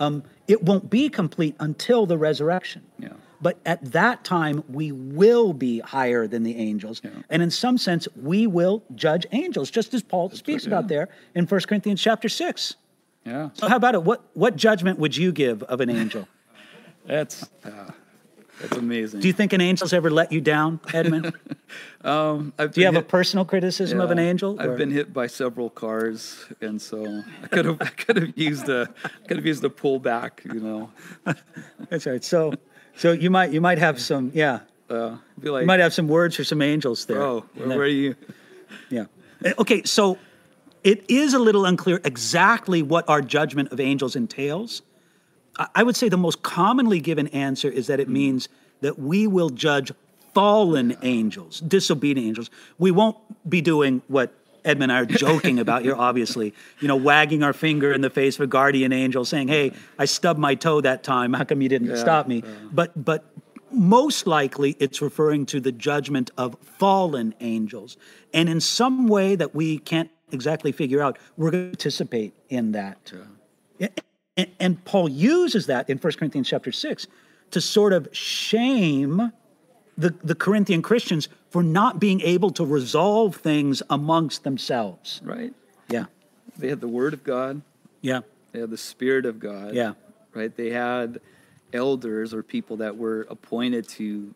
[0.00, 0.02] Mm-hmm.
[0.02, 2.82] um, it won't be complete until the resurrection.
[2.98, 3.10] Yeah.
[3.42, 7.02] But at that time, we will be higher than the angels.
[7.28, 11.46] And in some sense, we will judge angels, just as Paul speaks about there in
[11.46, 12.76] 1 Corinthians chapter 6.
[13.24, 13.50] Yeah.
[13.54, 14.02] So, how about it?
[14.02, 16.26] What, what judgment would you give of an angel?
[17.06, 17.90] That's uh,
[18.60, 19.20] that's amazing.
[19.20, 21.32] Do you think an angel's ever let you down, Edmund?
[22.04, 24.60] um, I've Do you have a personal criticism of an angel?
[24.60, 28.68] I've been hit by several cars, and so I could have I could have used
[28.68, 28.88] a
[29.26, 30.90] could have used a pullback, you know.
[31.88, 32.22] That's right.
[32.22, 32.52] So,
[32.96, 34.60] so you might you might have some yeah.
[34.88, 37.18] Uh, be like, You might have some words for some angels there.
[37.18, 38.16] bro, And where are you?
[38.90, 39.06] Yeah.
[39.44, 40.18] Uh, Okay, so
[40.82, 44.82] it is a little unclear exactly what our judgment of angels entails.
[45.74, 48.48] I- would say the most commonly given answer is that it means
[48.80, 49.92] that we will judge
[50.34, 52.50] fallen angels, disobedient angels.
[52.78, 53.16] We won't
[53.48, 54.32] be doing what
[54.64, 58.10] Edmund and I are joking about here, obviously, you know, wagging our finger in the
[58.10, 61.32] face of a guardian angel saying, Hey, I stubbed my toe that time.
[61.32, 62.42] How come you didn't stop me?
[62.72, 63.24] But but
[63.72, 67.96] most likely it's referring to the judgment of fallen angels.
[68.34, 72.72] And in some way that we can't exactly figure out, we're going to participate in
[72.72, 73.12] that.
[74.40, 77.06] And, and Paul uses that in 1 Corinthians chapter 6
[77.50, 79.32] to sort of shame
[79.98, 85.20] the, the Corinthian Christians for not being able to resolve things amongst themselves.
[85.24, 85.52] Right?
[85.88, 86.06] Yeah.
[86.56, 87.60] They had the Word of God.
[88.00, 88.20] Yeah.
[88.52, 89.74] They had the Spirit of God.
[89.74, 89.94] Yeah.
[90.32, 90.56] Right.
[90.56, 91.20] They had
[91.72, 94.34] elders or people that were appointed to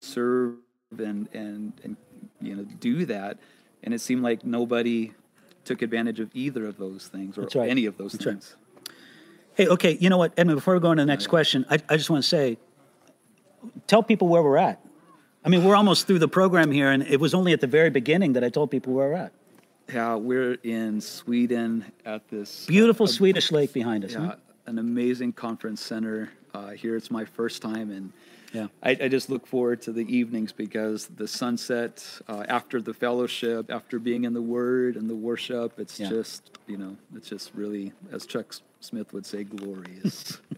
[0.00, 0.54] serve
[0.98, 1.96] and and and
[2.40, 3.38] you know do that,
[3.82, 5.12] and it seemed like nobody
[5.64, 7.68] took advantage of either of those things or right.
[7.68, 8.54] any of those That's right.
[9.58, 11.80] Hey, okay, you know what, Edmund, before we go on to the next question, I,
[11.88, 12.58] I just want to say,
[13.88, 14.80] tell people where we're at.
[15.44, 17.90] I mean, we're almost through the program here, and it was only at the very
[17.90, 19.32] beginning that I told people where we're at.
[19.92, 24.12] Yeah, we're in Sweden at this Beautiful Swedish lake behind us.
[24.12, 24.36] yeah, huh?
[24.66, 26.30] an amazing conference center.
[26.54, 28.12] Uh, here it's my first time, and
[28.52, 28.68] Yeah.
[28.80, 33.72] I, I just look forward to the evenings because the sunset uh, after the fellowship,
[33.72, 36.10] after being in the Word and the worship, it's Yeah.
[36.10, 40.38] just you know, it's just really, as Chuck Smith would say, glorious.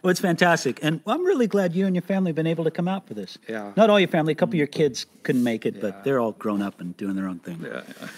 [0.00, 0.78] Well, it's fantastic.
[0.80, 3.14] And I'm really glad you and your family have been able to come out for
[3.14, 3.36] this.
[3.48, 3.72] Yeah.
[3.76, 5.80] Not all your family, a couple of your kids couldn't make it, Yeah.
[5.82, 7.60] but they're all grown up and doing their own thing.
[7.64, 8.08] yeah, yeah.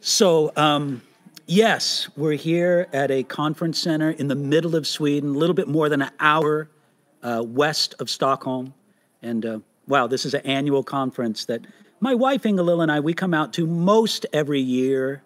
[0.00, 1.02] So, um,
[1.46, 5.68] yes, we're here at a conference center in the middle of Sweden, a little bit
[5.68, 6.68] more than an hour
[7.22, 8.74] uh, west of Stockholm.
[9.22, 11.64] And uh, wow, this is an annual conference that
[12.00, 15.22] my wife Inga-Lill and I, we come out to most every year.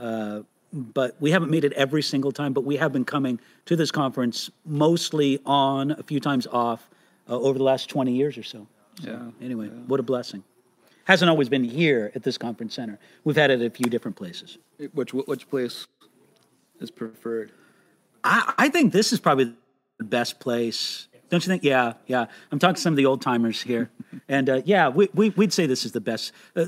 [0.00, 0.40] Uh,
[0.72, 3.90] but we haven't made it every single time, but we have been coming to this
[3.90, 6.88] conference mostly on, a few times off,
[7.28, 8.66] uh, over the last 20 years or so.
[9.02, 10.42] So, Yeah, Anyway, what a blessing.
[11.04, 12.98] Hasn't always been here at this conference center.
[13.24, 14.58] We've had it at a few different places.
[14.92, 15.86] Which which place
[16.80, 17.52] is preferred?
[18.24, 19.54] I, I think this is probably
[19.98, 21.06] the best place.
[21.30, 21.62] Don't you think?
[21.62, 22.26] Yeah, yeah.
[22.50, 23.90] I'm talking to some of the old timers here.
[24.28, 26.66] and uh, yeah, we, we, we'd say this is the best, uh,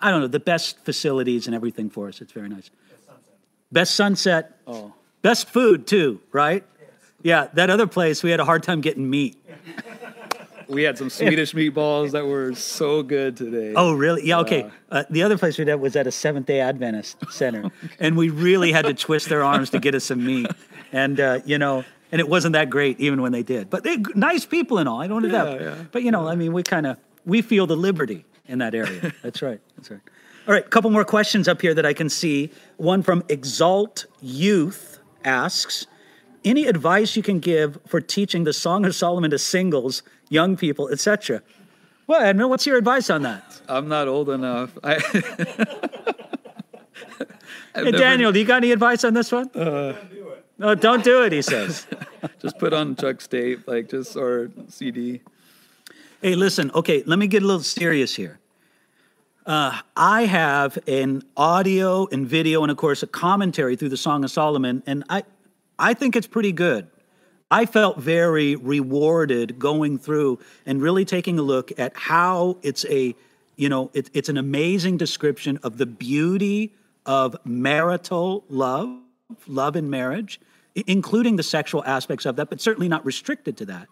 [0.00, 2.20] I don't know, the best facilities and everything for us.
[2.20, 2.70] It's very nice.
[3.72, 4.58] Best sunset.
[4.66, 4.92] Oh.
[5.22, 6.64] Best food, too, right?
[7.22, 9.36] Yeah, that other place, we had a hard time getting meat.
[10.70, 13.72] We had some Swedish meatballs that were so good today.
[13.74, 14.24] Oh, really?
[14.24, 14.70] Yeah, okay.
[14.88, 17.70] Uh, the other place we did was at a Seventh day Adventist center.
[17.98, 20.46] And we really had to twist their arms to get us some meat.
[20.92, 23.68] And, uh, you know, and it wasn't that great even when they did.
[23.68, 25.02] But they're nice people and all.
[25.02, 25.60] I don't know that.
[25.60, 25.74] yeah.
[25.90, 29.12] But, you know, I mean, we kind of, we feel the liberty in that area.
[29.22, 29.60] That's right.
[29.76, 30.00] That's right.
[30.50, 32.50] All right, a couple more questions up here that I can see.
[32.76, 35.86] One from Exalt Youth asks,
[36.44, 40.88] any advice you can give for teaching the Song of Solomon to singles, young people,
[40.88, 41.40] etc.?
[42.08, 43.60] Well, Edmund, what's your advice on that?
[43.68, 44.76] I'm not old enough.
[44.82, 44.94] I,
[47.72, 49.48] Hey, never- Daniel, do you got any advice on this one?
[49.50, 49.94] Uh,
[50.58, 51.86] no, don't do it, he says.
[52.42, 55.20] just put on Chuck's tape, like just or CD.
[56.20, 58.39] hey, listen, okay, let me get a little serious here.
[59.50, 64.22] Uh, I have an audio and video, and of course, a commentary through the Song
[64.22, 65.24] of Solomon, and I,
[65.76, 66.86] I think it's pretty good.
[67.50, 73.16] I felt very rewarded going through and really taking a look at how it's a,
[73.56, 76.72] you know, it, it's an amazing description of the beauty
[77.04, 79.00] of marital love,
[79.48, 80.40] love in marriage,
[80.76, 83.88] including the sexual aspects of that, but certainly not restricted to that.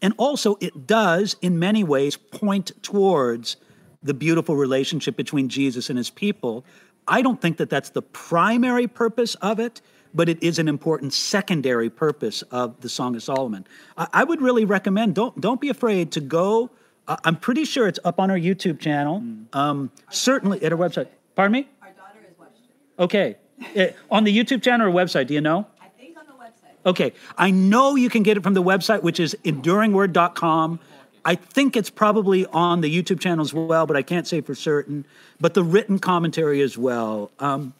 [0.00, 3.58] And also, it does, in many ways, point towards
[4.04, 6.64] the beautiful relationship between Jesus and his people.
[7.08, 9.80] I don't think that that's the primary purpose of it,
[10.14, 13.66] but it is an important secondary purpose of the Song of Solomon.
[13.96, 16.70] I, I would really recommend don't don't be afraid to go.
[17.08, 19.22] Uh, I'm pretty sure it's up on our YouTube channel.
[19.52, 21.08] Um, certainly at our website.
[21.34, 21.68] Pardon me.
[21.82, 23.02] Our daughter has watched it.
[23.02, 23.36] Okay,
[23.74, 25.26] Eh, on the YouTube channel or website?
[25.26, 25.66] Do you know?
[25.80, 26.86] I think on the website.
[26.86, 30.80] Okay, I know you can get it from the website, which is enduringword.com.
[31.24, 34.54] I think it's probably on the YouTube channel as well, but I can't say for
[34.54, 35.06] certain.
[35.40, 37.30] But the written commentary as well.
[37.38, 37.74] Um,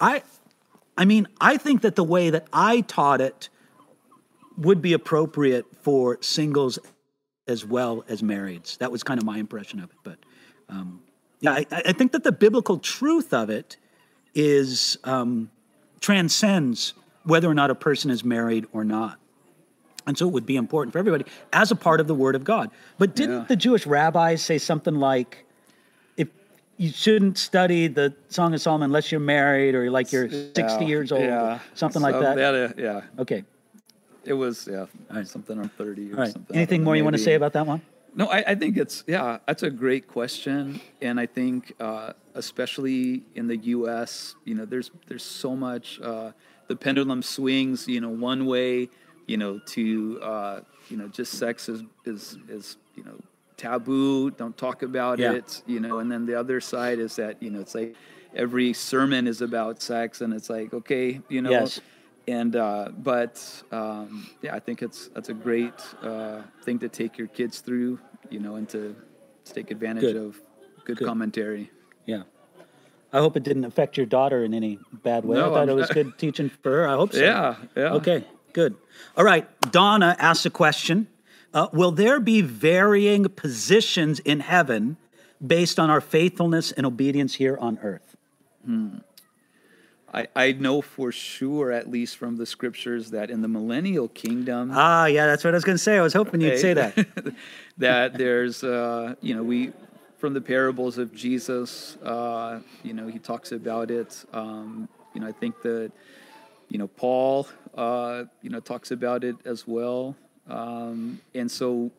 [0.00, 0.22] I,
[0.96, 3.48] I mean, I think that the way that I taught it
[4.56, 6.78] would be appropriate for singles
[7.46, 8.78] as well as marrieds.
[8.78, 9.96] That was kind of my impression of it.
[10.02, 10.18] But
[10.68, 11.02] um,
[11.40, 13.76] yeah, I, I think that the biblical truth of it
[14.34, 15.50] is um,
[16.00, 19.18] transcends whether or not a person is married or not.
[20.06, 22.44] And so it would be important for everybody as a part of the Word of
[22.44, 22.70] God.
[22.98, 23.44] But didn't Yeah.
[23.48, 25.44] the Jewish rabbis say something like,
[26.16, 26.28] if
[26.76, 30.80] you shouldn't study the Song of Solomon unless you're married or like you're 60 Yeah,
[30.80, 31.58] years old, yeah.
[31.74, 32.38] something like So that?
[32.38, 33.44] uh, yeah, Okay.
[34.24, 35.26] it was yeah, right.
[35.26, 36.32] something on thirty or All right.
[36.32, 36.56] something.
[36.56, 37.80] Anything more you want to say about that one?
[38.16, 43.22] No, I, I think it's yeah, that's a great question, and I think uh, especially
[43.34, 46.30] in the U.S., you know, there's there's so much uh,
[46.68, 48.88] the pendulum swings, you know, one way,
[49.26, 53.16] you know, to uh, you know, just sex is is is you know
[53.56, 55.32] taboo, don't talk about Yeah.
[55.32, 57.94] it, you know, and then the other side is that you know it's like
[58.34, 61.50] every sermon is about sex, and it's like okay, you know.
[61.50, 61.80] Yes.
[62.26, 67.18] And uh, but um, yeah, I think it's that's a great uh, thing to take
[67.18, 67.98] your kids through,
[68.30, 68.96] you know, and to,
[69.44, 70.16] to take advantage Good.
[70.16, 70.40] of
[70.86, 71.06] good, Good.
[71.06, 71.70] commentary.
[72.06, 72.22] Yeah.
[73.12, 75.38] I hope it didn't affect your daughter in any bad way.
[75.38, 76.88] I thought I'm- it was good teaching for her.
[76.88, 77.20] I hope so.
[77.20, 77.92] Yeah, yeah.
[77.92, 78.76] Okay, good.
[79.16, 79.46] All right.
[79.70, 81.08] Donna asks a question
[81.52, 84.96] uh, Will there be varying positions in heaven
[85.44, 88.16] based on our faithfulness and obedience here on earth?
[88.64, 88.98] Hmm.
[90.12, 94.70] I, I know for sure, at least from the scriptures, that in the millennial kingdom,
[94.72, 95.98] Ah, yeah, that's what I was going to say.
[95.98, 97.34] I was hoping you'd say that.
[97.78, 99.72] that there's, uh, you know, we
[100.18, 104.24] from the parables of Jesus, uh, you know, he talks about it.
[104.32, 105.92] Um, you know, I think that,
[106.68, 110.16] you know, Paul, uh, you know, talks about it as well.
[110.48, 111.90] Um, and so,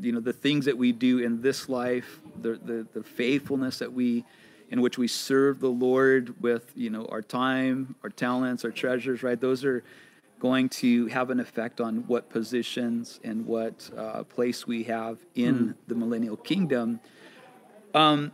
[0.00, 3.92] you know, the things that we do in this life, the the, the faithfulness that
[3.92, 4.24] we
[4.70, 9.22] in which we serve the Lord with, you know, our time, our talents, our treasures,
[9.22, 9.40] right?
[9.40, 9.82] Those are
[10.38, 15.74] going to have an effect on what positions and what uh, place we have in
[15.88, 17.00] the millennial kingdom.
[17.94, 18.32] Um,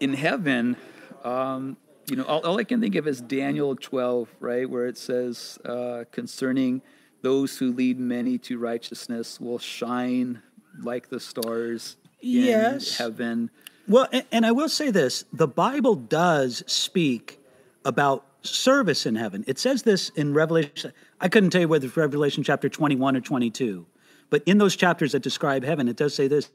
[0.00, 0.76] in heaven,
[1.24, 1.76] um,
[2.10, 5.58] you know, all, all I can think of is Daniel 12, right, where it says
[5.64, 6.82] uh, concerning
[7.22, 10.42] those who lead many to righteousness will shine
[10.82, 12.98] like the stars in Yes.
[12.98, 13.50] heaven.
[13.88, 17.38] Well, and, and I will say this the Bible does speak
[17.84, 19.44] about service in heaven.
[19.46, 20.92] It says this in Revelation.
[21.20, 23.86] I couldn't tell you whether it's Revelation chapter 21 or 22,
[24.30, 26.50] but in those chapters that describe heaven, it does say this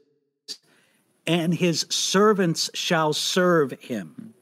[1.26, 4.34] and his servants shall serve him.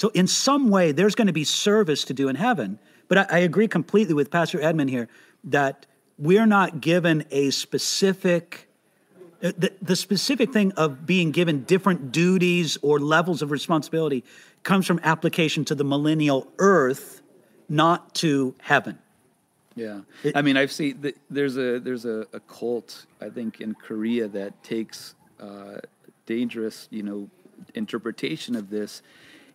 [0.00, 2.78] So, in some way, there's going to be service to do in heaven.
[3.08, 5.08] But I, I agree completely with Pastor Edmund here
[5.44, 5.84] that
[6.16, 8.66] we're not given a specific
[9.40, 14.24] the, the specific thing of being given different duties or levels of responsibility
[14.62, 17.20] comes from application to the millennial earth,
[17.68, 18.98] not to heaven.
[19.76, 20.00] Yeah,
[20.34, 24.28] I mean, I've seen th- there's a there's a, a cult I think in Korea
[24.28, 25.76] that takes uh,
[26.24, 27.28] dangerous you know
[27.74, 29.02] interpretation of this,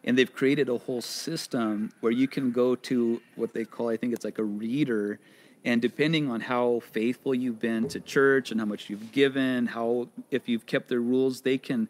[0.06, 3.98] and they've created a whole system where you can go to what they call I
[3.98, 5.20] think it's like a reader,
[5.66, 10.08] and depending on how faithful you've been to church and how much you've given, how
[10.32, 11.90] if you've kept their rules, they can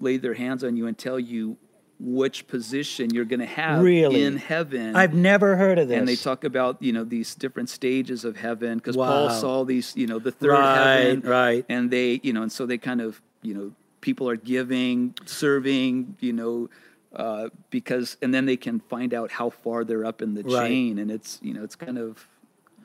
[0.00, 1.56] lay their hands on you and tell you
[2.00, 4.24] which position you're going to have Really?
[4.24, 4.96] in heaven.
[4.96, 5.96] I've never heard of this.
[5.96, 9.96] And they talk about you know these different stages of heaven because Paul saw these
[9.96, 11.64] you know the third Right, heaven, right.
[11.68, 16.16] And they you know and so they kind of you know people are giving, serving,
[16.20, 16.68] you know,
[17.16, 20.68] uh, because and then they can find out how far they're up in the Right.
[20.68, 22.26] chain, and it's you know it's kind of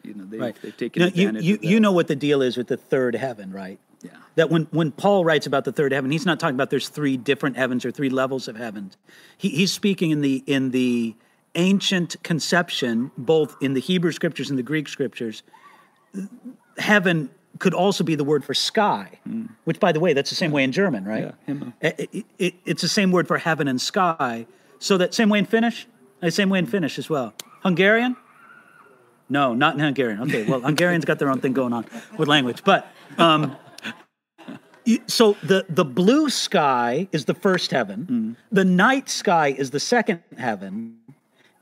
[0.04, 0.56] you know they've, right.
[0.62, 1.68] they've taken Now, you, advantage you, of that.
[1.68, 3.80] you know what the deal is with the third heaven, right?
[4.02, 4.12] Yeah.
[4.36, 7.18] That when, when Paul writes about the third heaven, he's not talking about there's three
[7.18, 8.96] different heavens or three levels of heavens.
[9.38, 11.16] He, he's speaking in the in the
[11.56, 15.44] ancient conception, both in the Hebrew scriptures and the Greek scriptures.
[16.78, 19.48] Heaven could also be the word for sky, hmm.
[19.66, 21.34] which, by the way, that's the same way in German, right?
[21.48, 21.66] Yeah, It- it- uh.
[21.82, 24.46] eh, eh, eh, it- it's the same word for heaven and sky.
[24.80, 25.88] So that same way in Finnish,
[26.22, 27.34] the same way in Finnish as well.
[27.64, 28.16] Hungarian?
[29.28, 30.22] No, not in Hungarian.
[30.22, 31.86] Okay, well, Hungarians got their own thing going on
[32.18, 32.88] with language, but
[33.18, 33.56] um,
[35.08, 38.32] so the the blue sky is the first heaven, hmm.
[38.52, 40.98] the night sky is the second heaven,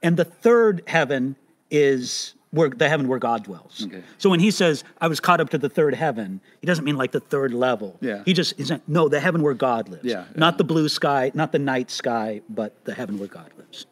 [0.02, 1.36] and the third heaven
[1.70, 3.86] is where the heaven where God dwells.
[3.86, 4.04] Okay.
[4.18, 6.96] So when he says, "I was caught up to the third heaven," he doesn't mean
[6.96, 7.98] like the third level.
[8.02, 8.24] Yeah.
[8.26, 10.06] He just like, no, the heaven where God lives.
[10.06, 13.86] Yeah, Not the blue sky, not the night sky, but the heaven where God lives.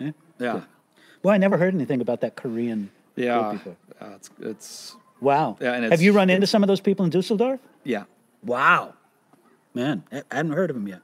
[0.00, 0.10] yeah.
[0.38, 0.60] yeah.
[1.22, 2.90] Well, I never heard anything about that Korean.
[3.14, 3.76] Yeah, before.
[4.00, 5.58] uh, it's it's Wow.
[5.60, 7.60] Yeah, and Have you run into some of those people in Dusseldorf?
[7.84, 8.04] yeah.
[8.42, 8.94] Wow.
[9.74, 11.00] Man, I I hadn't heard of them yet.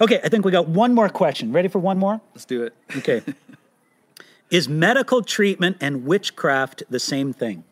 [0.00, 1.52] Okay, I think we got one more question.
[1.52, 2.20] Ready for one more?
[2.34, 2.74] Let's do it.
[2.98, 3.22] Okay.
[4.50, 7.64] Is medical treatment and witchcraft the same thing?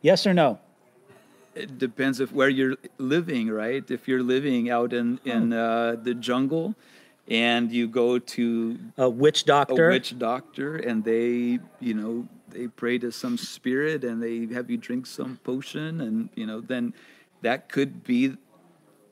[0.00, 0.60] Yes or no?
[1.54, 3.88] it depends of where you're living, right?
[3.90, 6.74] If you're living out in in uh, the jungle,
[7.28, 12.68] and you go to A witch doctor, a witch doctor, and they, you know, they
[12.68, 16.94] pray to some spirit, and they have you drink some potion, and you know, then
[17.42, 18.36] that could be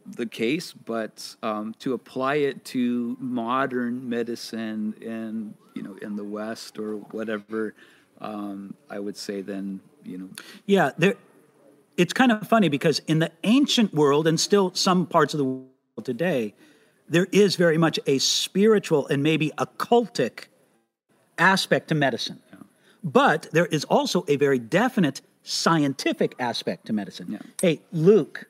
[0.06, 0.72] the case.
[0.72, 6.96] But um, to apply it to modern medicine, and you know, in the West or
[7.10, 7.74] whatever,
[8.20, 10.28] um, I would say then, you know,
[10.66, 11.14] Yeah, there.
[11.96, 15.44] It's kind of funny because in the ancient world, and still some parts of the
[15.44, 16.54] world today,
[17.08, 20.44] there is very much a spiritual and maybe occultic
[21.38, 22.40] aspect to medicine.
[23.02, 27.28] But there is also a very definite scientific aspect to medicine.
[27.30, 27.38] Yeah.
[27.60, 28.46] Hey, Luke,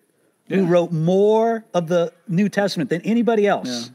[0.49, 3.91] who wrote more of the New Testament than anybody else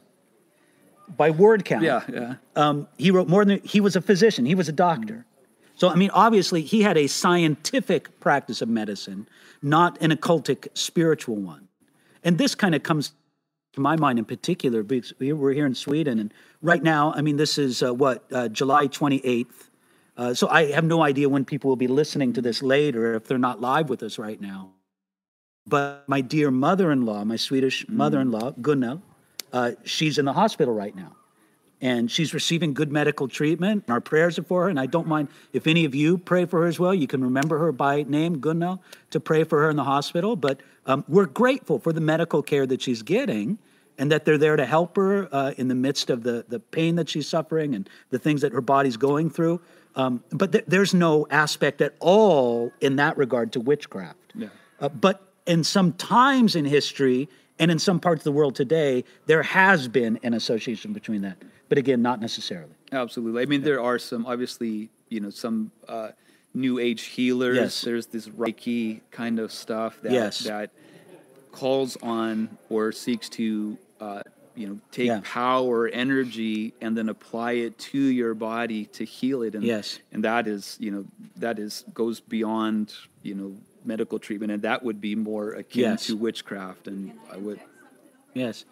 [1.18, 1.84] by word count.
[1.84, 2.36] yeah, yeah.
[2.56, 4.45] Um, he wrote more than he was a physician.
[4.45, 5.26] He was a doctor.
[5.76, 9.28] So I mean, obviously, he had a scientific practice of medicine,
[9.62, 11.68] not an occultic spiritual one.
[12.24, 13.14] And this kind of comes
[13.74, 17.22] to my mind in particular because we- we're here in Sweden, and right now, I
[17.22, 19.70] mean, this is uh, what uh, July twenty eighth.
[20.18, 23.26] Uh, so I have no idea when people will be listening to this later if
[23.28, 24.72] they're not live with us right now.
[25.68, 29.01] but my dear mother-in-law, my Swedish mother-in-law, Gunnel,
[29.56, 31.16] uh, she's in the hospital right now,
[31.80, 33.86] and she's receiving good medical treatment.
[33.88, 36.64] Our prayers are for her, and I don't mind if any of you pray for
[36.64, 36.93] her as well.
[36.93, 38.82] You can remember her by name, Gunnel,
[39.12, 40.36] to pray for her in the hospital.
[40.36, 43.58] But um, we're grateful for the medical care that she's getting,
[43.97, 46.97] and that they're there to help her uh, in the midst of the the pain
[46.97, 49.62] that she's suffering and the things that her body's going through.
[49.95, 54.34] Um, but th- there's no aspect at all in that regard to witchcraft.
[54.36, 54.49] Yeah.
[54.82, 57.30] Uh, but in some times in history
[57.60, 61.38] and in some parts of the world today, there has been an association between that.
[61.70, 62.74] But again, not necessarily.
[62.91, 63.41] Absolutely.
[63.41, 66.10] I mean, there are some obviously, you know, some uh,
[66.53, 67.56] new age healers.
[67.58, 67.82] Yes.
[67.82, 70.39] There's this Reiki kind of stuff that Yes.
[70.39, 70.72] that
[71.51, 74.22] calls on or seeks to, uh,
[74.56, 75.22] you know, take Yeah.
[75.24, 79.56] power, energy, and then apply it to your body to heal it.
[79.56, 79.99] And Yes.
[80.12, 81.06] and that is, you know,
[81.38, 82.93] that is goes beyond,
[83.24, 86.07] you know, medical treatment, and that would be more akin Yes.
[86.07, 86.88] to witchcraft.
[86.88, 87.59] And I would.
[88.33, 88.65] Yes.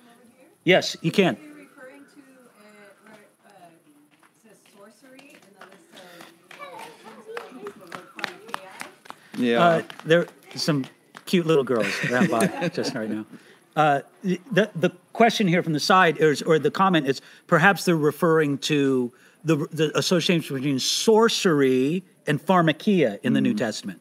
[0.63, 1.35] Yes, you can.
[1.35, 2.63] Are you referring to uh,
[3.05, 6.23] where uh, it says sorcery and then it says
[7.49, 7.73] the word
[8.17, 8.87] pharmakeia?
[9.37, 9.63] Yeah.
[9.63, 10.85] Uh, there some
[11.25, 13.25] cute little girls ran by just right now.
[13.75, 17.95] Uh, the the question here from the side is, or the comment is, perhaps they're
[17.97, 19.11] referring to
[19.43, 23.99] the the association between sorcery and pharmakeia in the New Testament.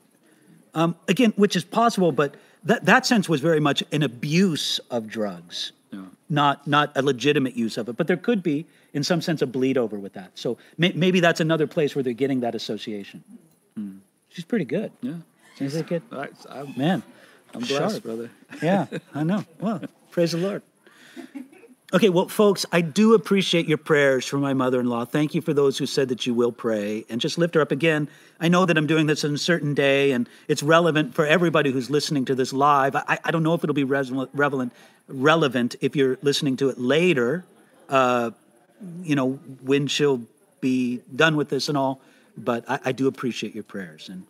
[0.74, 5.06] Um, again, which is possible, but that that sense was very much an abuse of
[5.06, 5.72] drugs,
[6.30, 7.96] not not a legitimate use of it.
[7.96, 10.30] But there could be, in some sense, a bleed over with that.
[10.34, 13.22] So may, maybe that's another place where they're getting that association.
[14.30, 14.92] She's pretty good.
[15.02, 15.16] yeah.
[15.58, 17.02] She's a good I, I'm, man.
[17.54, 18.02] I'm blessed, Sharp.
[18.02, 18.30] brother.
[18.62, 19.44] Yeah, I know.
[19.60, 20.62] Well, praise the Lord.
[21.94, 25.04] Okay, well, folks, I do appreciate your prayers for my mother in law.
[25.04, 27.70] Thank you for those who said that you will pray and just lift her up
[27.70, 28.08] again.
[28.40, 31.70] I know that I'm doing this on a certain day and it's relevant for everybody
[31.70, 32.96] who's listening to this live.
[32.96, 34.72] I, I don't know if it'll be relevant,
[35.06, 37.44] relevant if you're listening to it later,
[37.90, 38.30] uh,
[39.02, 39.32] you know,
[39.62, 40.22] when she'll
[40.62, 42.00] be done with this and all,
[42.38, 44.08] but I, I do appreciate your prayers.
[44.08, 44.24] And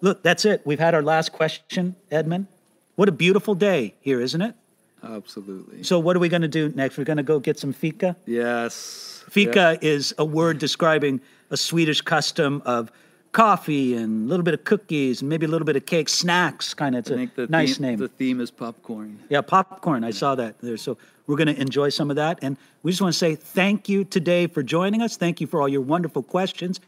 [0.00, 0.62] look, that's it.
[0.64, 2.46] We've had our last question, Edmund.
[2.94, 4.54] What a beautiful day here, isn't it?
[5.02, 5.82] Absolutely.
[5.82, 6.98] So, what are we going to do next?
[6.98, 8.16] We're going to go get some fika.
[8.26, 9.24] Yes.
[9.30, 11.20] Fika is a word describing
[11.50, 12.90] a Swedish custom of
[13.32, 16.74] coffee and a little bit of cookies and maybe a little bit of cake, snacks
[16.74, 17.00] kind of.
[17.00, 17.98] It's I a nice theme, name.
[17.98, 19.18] The theme is popcorn.
[19.28, 20.04] Yeah, popcorn.
[20.04, 20.76] I saw that there.
[20.76, 20.96] So
[21.26, 22.38] we're going to enjoy some of that.
[22.42, 25.16] And we just want to say thank you today for joining us.
[25.16, 26.80] Thank you for all your wonderful questions.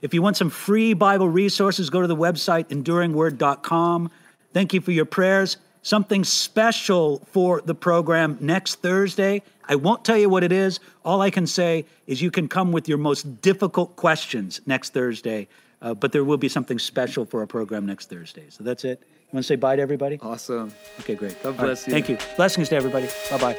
[0.00, 4.10] If you want some free Bible resources, go to the website enduringword.com.
[4.54, 5.56] Thank you for your prayers.
[5.88, 9.40] Something special for the program next Thursday.
[9.70, 10.80] I won't tell you what it is.
[11.02, 15.48] All I can say is you can come with your most difficult questions next Thursday.
[15.80, 18.44] Uh, but there will be something special for our program next Thursday.
[18.50, 19.00] So that's it.
[19.00, 20.18] You want to say bye to everybody?
[20.20, 20.74] Awesome.
[21.00, 21.42] Okay, great.
[21.42, 21.92] God All right, bless you.
[21.94, 22.18] Thank you.
[22.36, 23.08] Blessings to everybody.
[23.30, 23.56] Bye bye.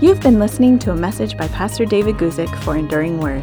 [0.00, 3.42] You've been listening to a message by Pastor David Guzik for Enduring Word.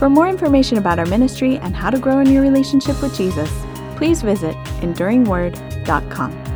[0.00, 3.48] For more information about our ministry and how to grow in your relationship with Jesus,
[3.96, 6.53] please visit enduringword.com.